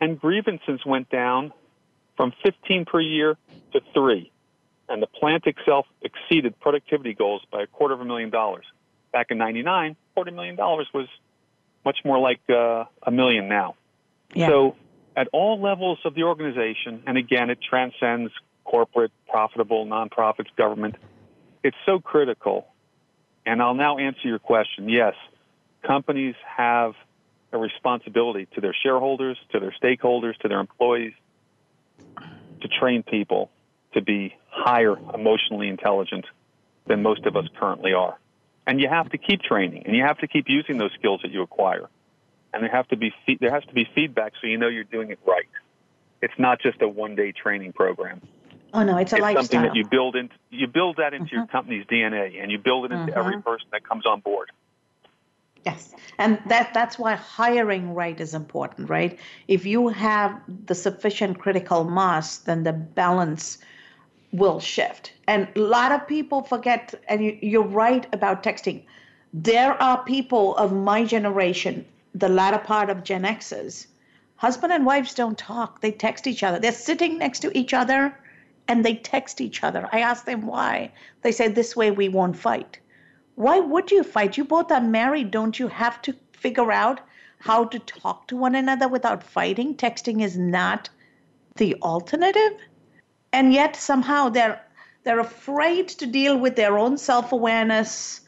[0.00, 1.52] and grievances went down
[2.16, 3.36] from 15 per year
[3.72, 4.30] to three.
[4.88, 8.64] And the plant itself exceeded productivity goals by a quarter of a million dollars.
[9.12, 11.06] Back in 99, quarter million dollars was
[11.84, 13.74] much more like uh, a million now.
[14.34, 14.48] Yeah.
[14.48, 14.76] So,
[15.16, 18.32] at all levels of the organization, and again, it transcends
[18.64, 20.96] corporate, profitable, nonprofits, government,
[21.64, 22.66] it's so critical.
[23.44, 24.88] And I'll now answer your question.
[24.88, 25.14] Yes,
[25.86, 26.94] companies have
[27.52, 31.12] a responsibility to their shareholders, to their stakeholders, to their employees
[32.60, 33.50] to train people
[33.94, 36.26] to be higher emotionally intelligent
[36.86, 38.18] than most of us currently are.
[38.66, 41.30] And you have to keep training, and you have to keep using those skills that
[41.30, 41.88] you acquire.
[42.52, 44.84] And there have to be fe- there has to be feedback so you know you're
[44.84, 45.48] doing it right.
[46.20, 48.20] It's not just a one day training program.
[48.74, 49.42] Oh no, it's a it's lifestyle.
[49.44, 51.50] something that you build into you build that into your Mhm.
[51.50, 53.44] company's DNA, and you build it into every Mhm.
[53.44, 54.50] person that comes on board.
[55.64, 59.18] Yes, and that that's why hiring right is important, right?
[59.48, 63.58] If you have the sufficient critical mass, then the balance
[64.32, 65.12] will shift.
[65.26, 68.82] And a lot of people forget, and you, you're right about texting.
[69.32, 71.84] There are people of my generation,
[72.14, 73.86] the latter part of Gen X's,
[74.36, 76.58] husband and wives don't talk; they text each other.
[76.58, 78.16] They're sitting next to each other,
[78.68, 79.88] and they text each other.
[79.92, 80.92] I ask them why.
[81.22, 82.78] They say this way we won't fight
[83.38, 84.36] why would you fight?
[84.36, 85.30] You both are married.
[85.30, 87.00] Don't you have to figure out
[87.38, 89.76] how to talk to one another without fighting?
[89.76, 90.90] Texting is not
[91.54, 92.58] the alternative.
[93.32, 94.60] And yet somehow they're
[95.04, 98.22] they're afraid to deal with their own self-awareness,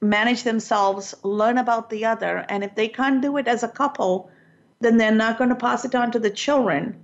[0.00, 4.30] manage themselves, learn about the other, and if they can't do it as a couple,
[4.78, 6.96] then they're not going to pass it on to the children.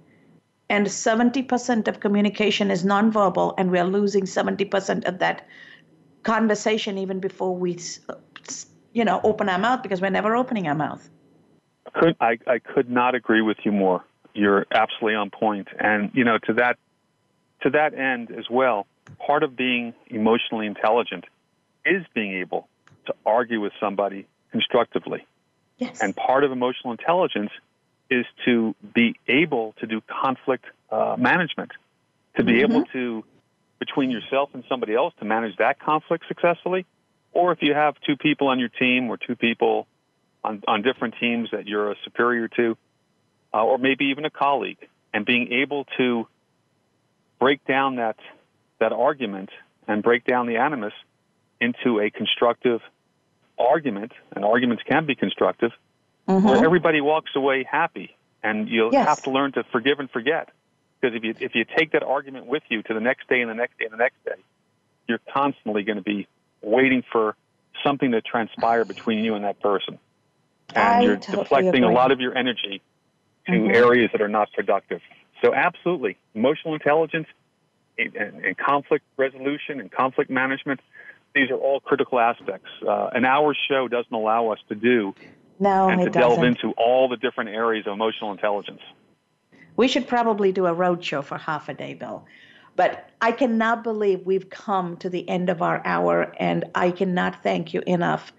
[0.70, 5.44] And 70% of communication is nonverbal, and we're losing 70% of that
[6.24, 7.78] conversation even before we,
[8.92, 11.08] you know, open our mouth because we're never opening our mouth.
[11.94, 14.04] Could I, I could not agree with you more.
[14.34, 15.68] You're absolutely on point.
[15.78, 16.78] And you know, to that
[17.62, 18.86] to that end as well,
[19.24, 21.24] part of being emotionally intelligent
[21.84, 22.68] is being able
[23.06, 25.26] to argue with somebody constructively.
[25.78, 26.00] Yes.
[26.00, 27.50] And part of emotional intelligence
[28.10, 31.72] is to be able to do conflict uh, management,
[32.36, 32.72] to be Mm-hmm.
[32.72, 33.24] able to,
[33.84, 36.86] between yourself and somebody else, to manage that conflict successfully.
[37.32, 39.86] Or if you have two people on your team or two people
[40.42, 42.76] on, on different teams that you're a superior to,
[43.52, 44.78] uh, or maybe even a colleague,
[45.12, 46.26] and being able to
[47.38, 48.16] break down that,
[48.80, 49.50] that argument
[49.86, 50.94] and break down the animus
[51.60, 52.80] into a constructive
[53.58, 55.72] argument, and arguments can be constructive,
[56.28, 56.42] Mhm.
[56.42, 59.06] where everybody walks away happy, and you'll Yes.
[59.06, 60.48] have to learn to forgive and forget.
[61.04, 63.50] Because if you if you take that argument with you to the next day and
[63.50, 64.40] the next day and the next day,
[65.06, 66.26] you're constantly going to be
[66.62, 67.36] waiting for
[67.84, 69.98] something to transpire between you and that person.
[70.74, 71.94] And I you're totally deflecting agree.
[71.94, 72.80] a lot of your energy
[73.48, 73.74] to Mhm.
[73.74, 75.02] areas that are not productive.
[75.42, 77.26] So, absolutely, emotional intelligence
[77.98, 80.80] and, and, conflict resolution and conflict management,
[81.34, 82.70] these are all critical aspects.
[82.80, 85.14] Uh, an hour show doesn't allow us to do
[85.60, 86.64] No, and to it delve doesn't.
[86.64, 88.80] into all the different areas of emotional intelligence.
[89.76, 92.26] We should probably do a road show for half a day, Bill.
[92.76, 97.42] But I cannot believe we've come to the end of our hour, and I cannot
[97.42, 98.32] thank you enough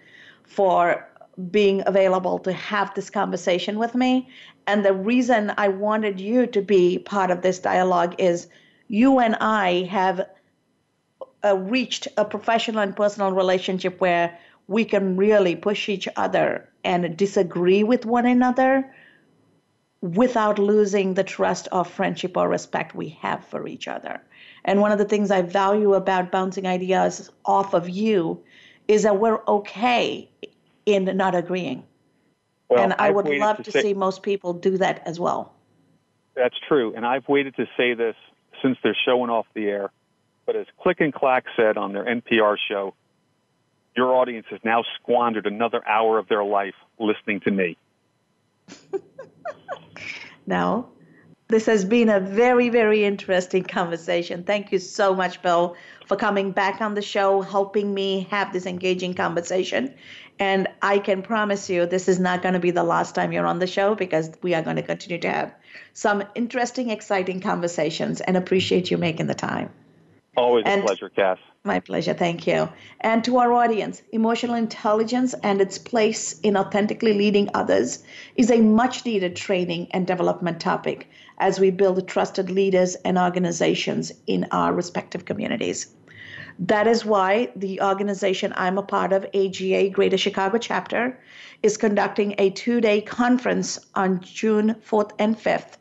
[0.44, 1.08] for
[1.50, 4.28] being available to have this conversation with me.
[4.66, 8.48] And the reason I wanted you to be part of this dialogue is
[8.88, 10.28] you and I have
[11.44, 17.16] uh, reached a professional and personal relationship where we can really push each other and
[17.16, 18.90] disagree with one another
[20.02, 24.20] without losing the trust or friendship or respect we have for each other.
[24.64, 28.42] And one of the things I value about bouncing ideas off of you
[28.88, 30.28] is that we're okay
[30.84, 31.84] in not agreeing.
[32.68, 35.52] Well, and I I've would love to say- see most people do that as well.
[36.34, 38.14] That's true, and I've waited to say this
[38.62, 39.90] since they're showing off the air.
[40.44, 42.94] But as Click and Clack said on their NPR show,
[43.96, 47.76] your audience has now squandered another hour of their life listening to me.
[50.46, 50.88] Now,
[51.48, 54.44] this has been a very, very interesting conversation.
[54.44, 58.66] Thank you so much, Bill, for coming back on the show, helping me have this
[58.66, 59.94] engaging conversation.
[60.38, 63.46] And I can promise you, this is not going to be the last time you're
[63.46, 65.54] on the show because we are going to continue to have
[65.94, 69.70] some interesting, exciting conversations and appreciate you making the time.
[70.36, 71.38] Always And- a pleasure, Cass.
[71.66, 72.14] My pleasure.
[72.14, 72.68] Thank you.
[73.00, 78.04] And to our audience, emotional intelligence and its place in authentically leading others
[78.36, 84.12] is a much needed training and development topic as we build trusted leaders and organizations
[84.28, 85.88] in our respective communities.
[86.60, 91.18] That is why the organization I'm a part of, AGA Greater Chicago Chapter,
[91.64, 95.78] is conducting a two day conference on June 4th and 5th.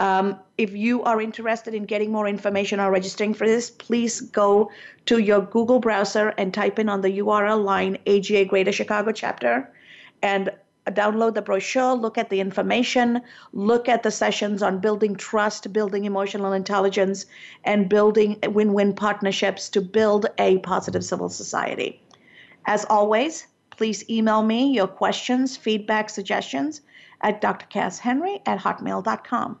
[0.00, 4.70] Um, if you are interested in getting more information or registering for this, please go
[5.04, 9.70] to your Google browser and type in on the URL line AGA Greater Chicago Chapter
[10.22, 10.50] and
[10.86, 13.20] download the brochure, look at the information,
[13.52, 17.26] look at the sessions on building trust, building emotional intelligence,
[17.64, 22.00] and building win win partnerships to build a positive civil society.
[22.64, 26.80] As always, please email me your questions, feedback, suggestions
[27.20, 29.58] at drcasshenry at hotmail.com.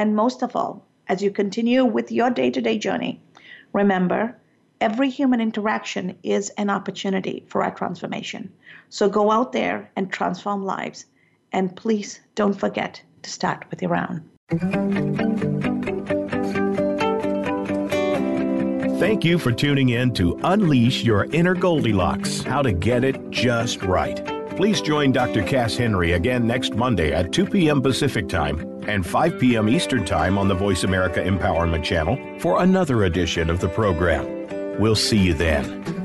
[0.00, 3.20] And most of all, as you continue with your day to day journey,
[3.74, 4.34] remember
[4.80, 8.50] every human interaction is an opportunity for our transformation.
[8.88, 11.04] So go out there and transform lives.
[11.52, 14.24] And please don't forget to start with your own.
[18.98, 23.82] Thank you for tuning in to Unleash Your Inner Goldilocks How to Get It Just
[23.82, 24.24] Right.
[24.56, 25.42] Please join Dr.
[25.42, 27.82] Cass Henry again next Monday at 2 p.m.
[27.82, 29.68] Pacific Time and 5 p.m.
[29.68, 34.26] Eastern Time on the Voice America Empowerment Channel for another edition of the program.
[34.80, 35.99] We'll see you then.